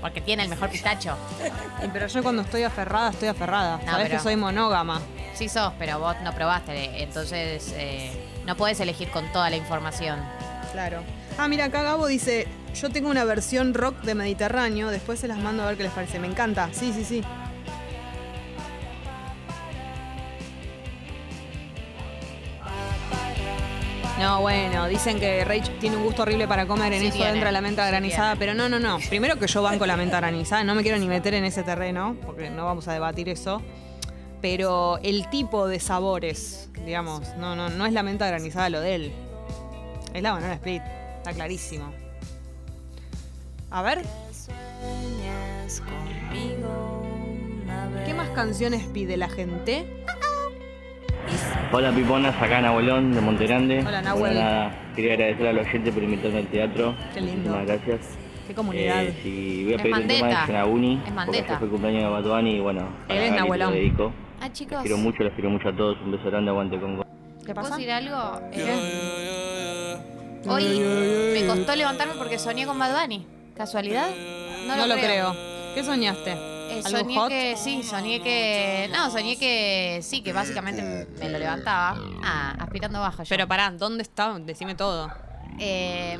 Porque 0.00 0.20
tiene 0.20 0.42
el 0.44 0.48
mejor 0.48 0.70
pistacho. 0.70 1.16
Pero 1.92 2.06
yo 2.06 2.22
cuando 2.22 2.42
estoy 2.42 2.62
aferrada, 2.62 3.10
estoy 3.10 3.28
aferrada. 3.28 3.78
No, 3.84 3.92
Sabés 3.92 4.06
pero- 4.08 4.18
que 4.18 4.22
soy 4.22 4.36
monógama. 4.36 5.00
Sí 5.34 5.48
sos, 5.48 5.72
pero 5.78 5.98
vos 5.98 6.16
no 6.22 6.34
probaste, 6.34 7.02
entonces 7.02 7.72
eh, 7.76 8.10
no 8.46 8.56
podés 8.56 8.80
elegir 8.80 9.10
con 9.10 9.30
toda 9.32 9.48
la 9.48 9.56
información. 9.56 10.18
Claro. 10.72 11.02
Ah, 11.38 11.48
mira, 11.48 11.66
acá 11.66 11.82
Gabo 11.82 12.06
dice, 12.06 12.46
yo 12.74 12.90
tengo 12.90 13.08
una 13.10 13.24
versión 13.24 13.72
rock 13.72 14.00
de 14.02 14.14
Mediterráneo, 14.14 14.88
después 14.90 15.20
se 15.20 15.28
las 15.28 15.38
mando 15.38 15.62
a 15.62 15.66
ver 15.66 15.76
qué 15.76 15.84
les 15.84 15.92
parece. 15.92 16.18
Me 16.18 16.26
encanta. 16.26 16.68
Sí, 16.72 16.92
sí, 16.92 17.04
sí. 17.04 17.22
No, 24.30 24.42
bueno, 24.42 24.86
dicen 24.86 25.18
que 25.18 25.44
Rach 25.44 25.68
tiene 25.80 25.96
un 25.96 26.04
gusto 26.04 26.22
horrible 26.22 26.46
para 26.46 26.64
comer, 26.64 26.92
en 26.92 27.00
Sí 27.00 27.06
eso 27.08 27.16
tiene, 27.16 27.32
entra 27.32 27.50
la 27.50 27.60
menta 27.60 27.84
granizada, 27.84 28.36
pero 28.36 28.54
no, 28.54 28.68
no, 28.68 28.78
no. 28.78 29.00
Primero 29.08 29.36
que 29.40 29.48
yo 29.48 29.60
banco 29.60 29.86
la 29.86 29.96
menta 29.96 30.16
granizada, 30.20 30.62
no 30.62 30.76
me 30.76 30.82
quiero 30.82 30.98
ni 30.98 31.08
meter 31.08 31.34
en 31.34 31.44
ese 31.44 31.64
terreno, 31.64 32.16
porque 32.24 32.48
no 32.48 32.64
vamos 32.64 32.86
a 32.86 32.92
debatir 32.92 33.28
eso. 33.28 33.60
Pero 34.40 35.00
el 35.02 35.28
tipo 35.30 35.66
de 35.66 35.80
sabores, 35.80 36.70
digamos, 36.86 37.36
no, 37.38 37.56
no, 37.56 37.70
no 37.70 37.86
es 37.86 37.92
la 37.92 38.04
menta 38.04 38.28
granizada 38.28 38.70
lo 38.70 38.80
de 38.80 38.94
él. 38.94 39.12
Es 40.14 40.22
la 40.22 40.30
banana 40.30 40.54
split, 40.54 40.82
está 41.16 41.32
clarísimo. 41.32 41.92
A 43.72 43.82
ver. 43.82 44.04
¿qué 48.06 48.14
más 48.14 48.28
canciones 48.28 48.86
pide 48.86 49.16
la 49.16 49.28
gente? 49.28 50.04
Hola 51.72 51.92
Piponas, 51.92 52.34
acá 52.40 52.60
Nahuelón 52.60 53.12
de 53.12 53.20
Montegrande. 53.20 53.84
Hola, 53.86 54.02
Nahuel. 54.02 54.20
Bueno, 54.34 54.40
nada, 54.40 54.74
quería 54.96 55.12
agradecer 55.14 55.46
a 55.46 55.52
los 55.52 55.66
oyentes 55.66 55.94
por 55.94 56.02
invitarme 56.02 56.38
al 56.38 56.46
teatro. 56.48 56.94
Qué 57.14 57.20
lindo. 57.20 57.50
Muchísimas 57.50 57.66
gracias. 57.66 58.18
Qué 58.48 58.54
comunidad. 58.54 59.04
Eh, 59.04 59.14
si 59.22 59.64
voy 59.64 59.72
a 59.72 59.76
Es 59.76 59.82
pedir 59.82 59.94
un 59.94 60.06
tema 60.08 60.20
Mandeta. 60.20 60.40
de 60.40 60.46
Xenaguni, 60.46 60.94
Es 61.06 61.12
porque 61.12 61.38
ayer 61.38 61.44
fue 61.58 61.64
el 61.66 61.70
cumpleaños 61.70 62.02
de 62.02 62.08
Batuani 62.08 62.50
y 62.56 62.60
bueno, 62.60 62.88
Él 63.08 63.16
es 63.18 63.30
te 63.30 63.36
Nahuelón. 63.36 63.68
lo 63.70 63.76
dedico. 63.76 64.12
Ah, 64.40 64.46
Los 64.48 64.52
chicos, 64.52 64.78
quiero 64.82 64.96
mucho, 64.98 65.22
los 65.22 65.32
quiero 65.34 65.50
mucho 65.50 65.68
a 65.68 65.76
todos. 65.76 65.96
Un 66.04 66.12
beso 66.12 66.24
grande, 66.30 66.50
aguante. 66.50 66.76
¿Qué 66.76 66.82
¿puedo 67.54 67.54
pasa? 67.54 67.76
decir 67.76 67.90
algo? 67.92 68.40
Eh, 68.52 69.96
hoy 70.48 70.80
me 71.40 71.46
costó 71.46 71.76
levantarme 71.76 72.14
porque 72.18 72.38
soñé 72.38 72.66
con 72.66 72.78
Bad 72.78 73.00
Bunny. 73.02 73.24
¿Casualidad? 73.56 74.08
No, 74.66 74.86
lo 74.86 74.94
creo. 74.94 75.34
¿Qué 75.74 75.84
soñaste? 75.84 76.34
Eh, 76.70 76.82
¿Algo 76.84 76.98
soñé 77.00 77.16
hot? 77.18 77.28
que, 77.28 77.56
sí, 77.56 77.82
soñé 77.82 78.22
que. 78.22 78.88
No, 78.92 79.10
soñé 79.10 79.36
que 79.36 80.00
sí, 80.02 80.22
que 80.22 80.32
básicamente 80.32 81.06
me 81.18 81.28
lo 81.28 81.38
levantaba. 81.38 81.96
Ah, 82.22 82.54
aspirando 82.58 83.00
bajo 83.00 83.22
yo. 83.22 83.28
Pero 83.28 83.46
pará, 83.48 83.70
¿dónde 83.70 84.02
está? 84.02 84.38
Decime 84.38 84.74
todo. 84.74 85.10
Eh, 85.58 86.18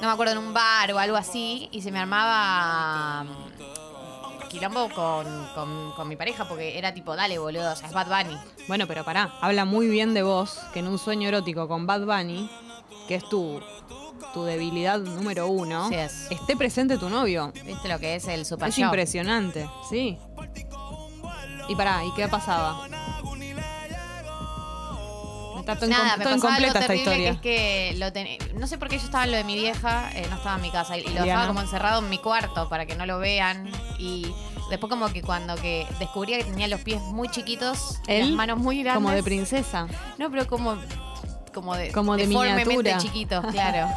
no 0.00 0.06
me 0.06 0.12
acuerdo, 0.12 0.32
en 0.32 0.38
un 0.38 0.54
bar 0.54 0.90
o 0.92 0.98
algo 0.98 1.16
así, 1.16 1.68
y 1.72 1.82
se 1.82 1.90
me 1.92 1.98
armaba 1.98 3.24
mm, 3.24 4.48
quilombo 4.48 4.88
con, 4.94 5.26
con- 5.54 5.92
con 5.92 6.08
mi 6.08 6.16
pareja, 6.16 6.48
porque 6.48 6.78
era 6.78 6.94
tipo, 6.94 7.14
dale, 7.14 7.38
boludo, 7.38 7.72
o 7.72 7.76
sea, 7.76 7.86
es 7.88 7.92
Bad 7.94 8.06
Bunny. 8.08 8.36
Bueno, 8.66 8.86
pero 8.86 9.04
pará, 9.04 9.34
habla 9.42 9.64
muy 9.66 9.88
bien 9.88 10.14
de 10.14 10.22
vos 10.22 10.58
que 10.72 10.78
en 10.80 10.88
un 10.88 10.98
sueño 10.98 11.28
erótico 11.28 11.68
con 11.68 11.86
Bad 11.86 12.06
Bunny, 12.06 12.50
que 13.08 13.16
es 13.16 13.28
tu, 13.28 13.60
tu 14.32 14.44
debilidad 14.44 14.98
número 14.98 15.48
uno, 15.48 15.88
Sí 15.88 15.94
es. 15.94 16.30
esté 16.30 16.56
presente 16.56 16.98
tu 16.98 17.08
novio. 17.10 17.52
¿Viste 17.64 17.88
lo 17.88 17.98
que 17.98 18.14
es 18.16 18.26
el 18.28 18.44
super 18.46 18.68
Es 18.68 18.76
show? 18.76 18.84
impresionante, 18.86 19.68
sí. 19.88 20.18
Y 21.68 21.74
pará, 21.76 22.04
¿y 22.04 22.12
qué 22.14 22.26
pasaba? 22.28 22.86
Está 25.58 25.76
todo, 25.76 25.90
Nada, 25.90 26.16
me 26.16 26.24
pasaba 26.24 26.54
algo 26.54 26.66
esta 26.68 26.80
terrible 26.80 27.00
historia. 27.02 27.40
que 27.42 27.88
es 27.90 27.92
que 27.92 27.98
lo 27.98 28.12
ten- 28.12 28.38
no 28.58 28.66
sé 28.66 28.78
por 28.78 28.88
qué 28.88 28.98
yo 28.98 29.04
estaba 29.04 29.24
en 29.24 29.30
lo 29.32 29.36
de 29.36 29.44
mi 29.44 29.54
vieja, 29.56 30.10
eh, 30.14 30.26
no 30.30 30.36
estaba 30.36 30.56
en 30.56 30.62
mi 30.62 30.70
casa 30.70 30.96
y 30.96 31.02
lo 31.04 31.22
dejaba 31.22 31.46
como 31.48 31.60
encerrado 31.60 32.00
en 32.00 32.08
mi 32.08 32.18
cuarto 32.18 32.68
para 32.68 32.86
que 32.86 32.96
no 32.96 33.04
lo 33.04 33.18
vean 33.18 33.70
y 33.98 34.32
después 34.70 34.88
como 34.90 35.08
que 35.12 35.20
cuando 35.20 35.54
que 35.56 35.86
descubría 35.98 36.38
que 36.38 36.44
tenía 36.44 36.66
los 36.66 36.80
pies 36.80 37.00
muy 37.02 37.28
chiquitos, 37.28 38.00
y 38.08 38.18
las 38.20 38.30
manos 38.30 38.58
muy 38.58 38.82
grandes, 38.82 39.02
Como 39.02 39.10
de 39.14 39.22
princesa. 39.22 39.86
no, 40.18 40.30
pero 40.30 40.46
como 40.46 40.76
como 41.52 41.74
de 41.76 41.92
Como 41.92 42.16
de 42.16 42.26
deformemente 42.26 42.64
miniatura. 42.76 42.98
chiquitos, 42.98 43.44
claro. 43.46 43.88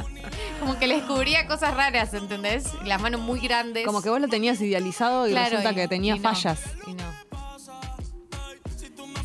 como 0.60 0.78
que 0.78 0.86
le 0.86 0.96
descubría 0.96 1.46
cosas 1.46 1.74
raras, 1.74 2.14
¿entendés? 2.14 2.66
Y 2.84 2.88
Las 2.88 3.00
manos 3.00 3.20
muy 3.20 3.40
grandes. 3.40 3.84
Como 3.86 4.02
que 4.02 4.10
vos 4.10 4.20
lo 4.20 4.28
tenías 4.28 4.60
idealizado 4.60 5.26
y 5.28 5.32
Claro, 5.32 5.50
resulta 5.50 5.72
y- 5.72 5.74
que 5.74 5.88
tenía 5.88 6.14
y 6.16 6.18
no, 6.18 6.22
fallas. 6.22 6.60
y 6.86 6.94
no. 6.94 7.02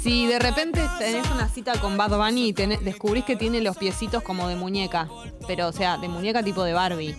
Si 0.02 0.26
de 0.26 0.40
repente 0.40 0.82
tenés 1.00 1.30
una 1.32 1.50
cita 1.50 1.80
con 1.80 1.98
Bad 1.98 2.18
Bunny 2.18 2.50
y 2.50 2.54
tenés- 2.54 2.80
descubrís 2.80 3.26
que 3.26 3.36
tiene 3.36 3.60
los 3.62 3.76
piecitos 3.78 4.24
como 4.24 4.48
de 4.48 4.56
muñeca, 4.56 5.10
pero 5.48 5.68
o 5.68 5.72
sea, 5.74 5.98
de 5.98 6.08
muñeca 6.08 6.42
tipo 6.44 6.64
de 6.64 6.74
Barbie. 6.74 7.16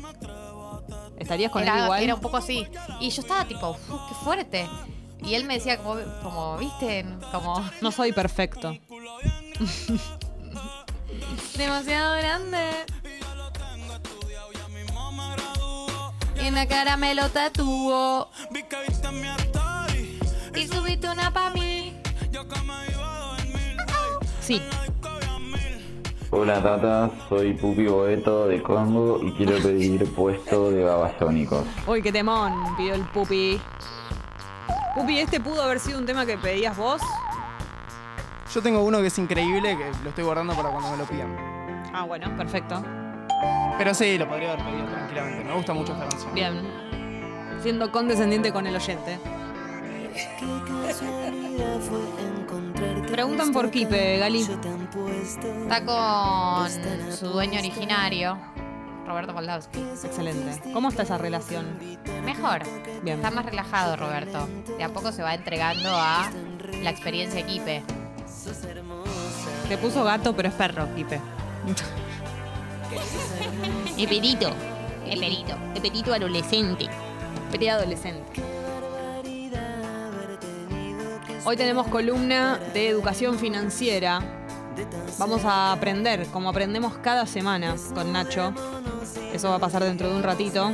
¿Estarías 1.19 1.51
con 1.51 1.63
él 1.67 1.69
igual? 1.85 2.03
era 2.03 2.15
un 2.15 2.21
poco 2.21 2.37
así. 2.37 2.67
Y 3.01 3.11
yo 3.11 3.23
estaba 3.23 3.45
tipo, 3.45 3.71
"Uf, 3.71 3.79
qué 4.09 4.15
fuerte. 4.25 4.69
Y 5.23 5.35
él 5.35 5.45
me 5.45 5.55
decía 5.55 5.79
como, 5.79 5.97
como 6.23 6.57
viste, 6.59 7.05
como... 7.33 7.63
No 7.81 7.91
soy 7.91 8.13
perfecto. 8.13 8.73
Demasiado 11.59 12.17
grande. 12.19 12.71
Y 16.41 16.47
en 16.47 16.55
la 16.55 16.69
cara 16.69 16.97
me 16.97 17.17
lo 17.17 17.29
tatuó. 17.31 18.31
Y 20.55 20.69
subiste 20.69 21.09
una 21.09 21.33
pa' 21.33 21.51
mí. 21.51 22.01
Sí. 24.41 24.63
Hola 26.31 26.63
Tata, 26.63 27.11
soy 27.29 27.55
Pupi 27.55 27.87
Boeto 27.87 28.47
de 28.47 28.63
Congo 28.63 29.21
y 29.25 29.33
quiero 29.33 29.61
pedir 29.61 30.15
puesto 30.15 30.71
de 30.71 30.85
babasónicos. 30.85 31.67
Uy, 31.89 32.03
qué 32.03 32.13
temón, 32.13 32.55
pidió 32.77 32.95
el 32.95 33.03
Pupi. 33.03 33.61
Pupi, 34.95 35.19
¿este 35.19 35.41
pudo 35.41 35.63
haber 35.63 35.81
sido 35.81 35.99
un 35.99 36.07
tema 36.07 36.25
que 36.25 36.39
pedías 36.39 36.77
vos? 36.77 37.03
Yo 38.59 38.63
tengo 38.63 38.83
uno 38.83 39.01
que 39.01 39.07
es 39.07 39.17
increíble, 39.21 39.79
que 39.79 39.85
lo 40.03 40.09
estoy 40.09 40.25
guardando 40.25 40.53
para 40.53 40.71
cuando 40.71 40.91
me 40.91 40.97
lo 40.97 41.05
pidan. 41.05 41.33
Ah, 41.95 42.03
bueno, 42.03 42.37
perfecto. 42.37 42.85
Pero 43.79 43.95
sí, 43.95 44.19
lo 44.19 44.29
podría 44.29 44.55
haber 44.55 44.65
pedido 44.65 44.85
tranquilamente. 44.87 45.45
Me 45.45 45.55
gusta 45.55 45.75
mucho 45.75 45.93
esta 45.93 46.09
canción. 46.09 46.35
Bien. 46.35 46.69
Siendo 47.63 47.93
condescendiente 47.93 48.53
con 48.53 48.67
el 48.67 48.75
oyente. 48.75 49.21
Preguntan 53.13 53.53
por 53.53 53.71
Kipe, 53.71 54.19
Gali. 54.19 54.41
Está 55.63 55.85
con 55.85 57.13
su 57.13 57.29
dueño 57.29 57.61
originario, 57.61 58.39
Roberto 59.07 59.35
Moldavsky. 59.35 59.79
Excelente. 60.03 60.73
¿Cómo 60.73 60.89
está 60.89 61.05
esa 61.05 61.17
relación? 61.17 61.79
Mejor. 62.25 62.63
Bien. 63.05 63.19
Está 63.19 63.31
más 63.31 63.47
relajado, 63.47 63.95
Roberto. 63.95 64.49
De 64.77 64.83
a 64.83 64.89
poco 64.89 65.13
se 65.13 65.23
va 65.23 65.37
entregando 65.37 65.91
a 65.93 66.29
la 66.83 66.91
experiencia 66.91 67.39
equipe. 67.39 67.85
Te 69.69 69.77
puso 69.77 70.03
gato, 70.03 70.35
pero 70.35 70.49
es 70.49 70.55
perro, 70.55 70.89
Kipe. 70.95 71.21
El 73.99 74.09
perito. 74.09 74.51
El 75.07 75.21
perito. 75.21 75.55
El 75.75 75.83
perito 75.83 76.15
adolescente. 76.15 76.87
Preadolescente. 77.51 78.43
Hoy 81.45 81.57
tenemos 81.57 81.87
columna 81.89 82.59
de 82.73 82.89
educación 82.89 83.39
financiera. 83.39 84.21
Vamos 85.19 85.45
a 85.45 85.73
aprender, 85.73 86.27
como 86.29 86.49
aprendemos 86.49 86.95
cada 86.99 87.27
semana 87.27 87.75
con 87.95 88.13
Nacho. 88.13 88.55
Eso 89.33 89.51
va 89.51 89.57
a 89.57 89.59
pasar 89.59 89.85
dentro 89.85 90.09
de 90.09 90.17
un 90.17 90.23
ratito. 90.23 90.73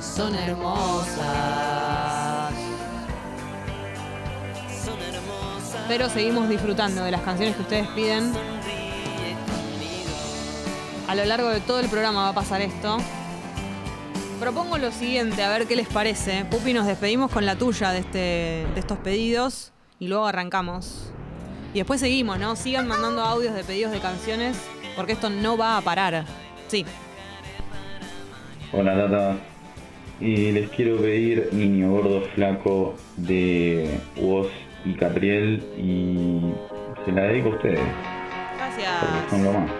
Son 0.00 0.34
hermosas. 0.34 1.91
Pero 5.88 6.08
seguimos 6.08 6.48
disfrutando 6.48 7.04
de 7.04 7.10
las 7.10 7.20
canciones 7.22 7.56
que 7.56 7.62
ustedes 7.62 7.86
piden. 7.88 8.32
A 11.08 11.14
lo 11.14 11.24
largo 11.24 11.48
de 11.48 11.60
todo 11.60 11.80
el 11.80 11.88
programa 11.88 12.22
va 12.22 12.28
a 12.28 12.34
pasar 12.34 12.60
esto. 12.60 12.98
Propongo 14.40 14.78
lo 14.78 14.90
siguiente, 14.90 15.42
a 15.42 15.50
ver 15.50 15.66
qué 15.66 15.76
les 15.76 15.88
parece. 15.88 16.44
Pupi, 16.46 16.72
nos 16.72 16.86
despedimos 16.86 17.30
con 17.30 17.46
la 17.46 17.56
tuya 17.56 17.90
de, 17.90 17.98
este, 18.00 18.18
de 18.74 18.80
estos 18.80 18.98
pedidos 18.98 19.72
y 19.98 20.08
luego 20.08 20.26
arrancamos. 20.26 21.12
Y 21.74 21.78
después 21.78 22.00
seguimos, 22.00 22.38
¿no? 22.38 22.56
Sigan 22.56 22.88
mandando 22.88 23.22
audios 23.22 23.54
de 23.54 23.62
pedidos 23.62 23.92
de 23.92 24.00
canciones 24.00 24.56
porque 24.96 25.12
esto 25.12 25.30
no 25.30 25.56
va 25.56 25.76
a 25.76 25.80
parar. 25.80 26.24
Sí. 26.68 26.84
Hola 28.72 28.94
Tata, 28.94 29.36
y 30.20 30.52
les 30.52 30.70
quiero 30.70 30.96
pedir 30.96 31.50
Niño 31.52 31.90
Gordo 31.90 32.22
Flaco 32.34 32.94
de 33.16 34.00
Woz 34.16 34.48
y 34.84 34.94
Catriel 34.94 35.62
y 35.78 36.40
se 37.04 37.12
la 37.12 37.22
dedico 37.22 37.48
a 37.48 37.52
ustedes, 37.52 37.80
Gracias. 38.58 38.90
porque 39.00 39.30
son 39.30 39.44
lo 39.44 39.52
más. 39.52 39.70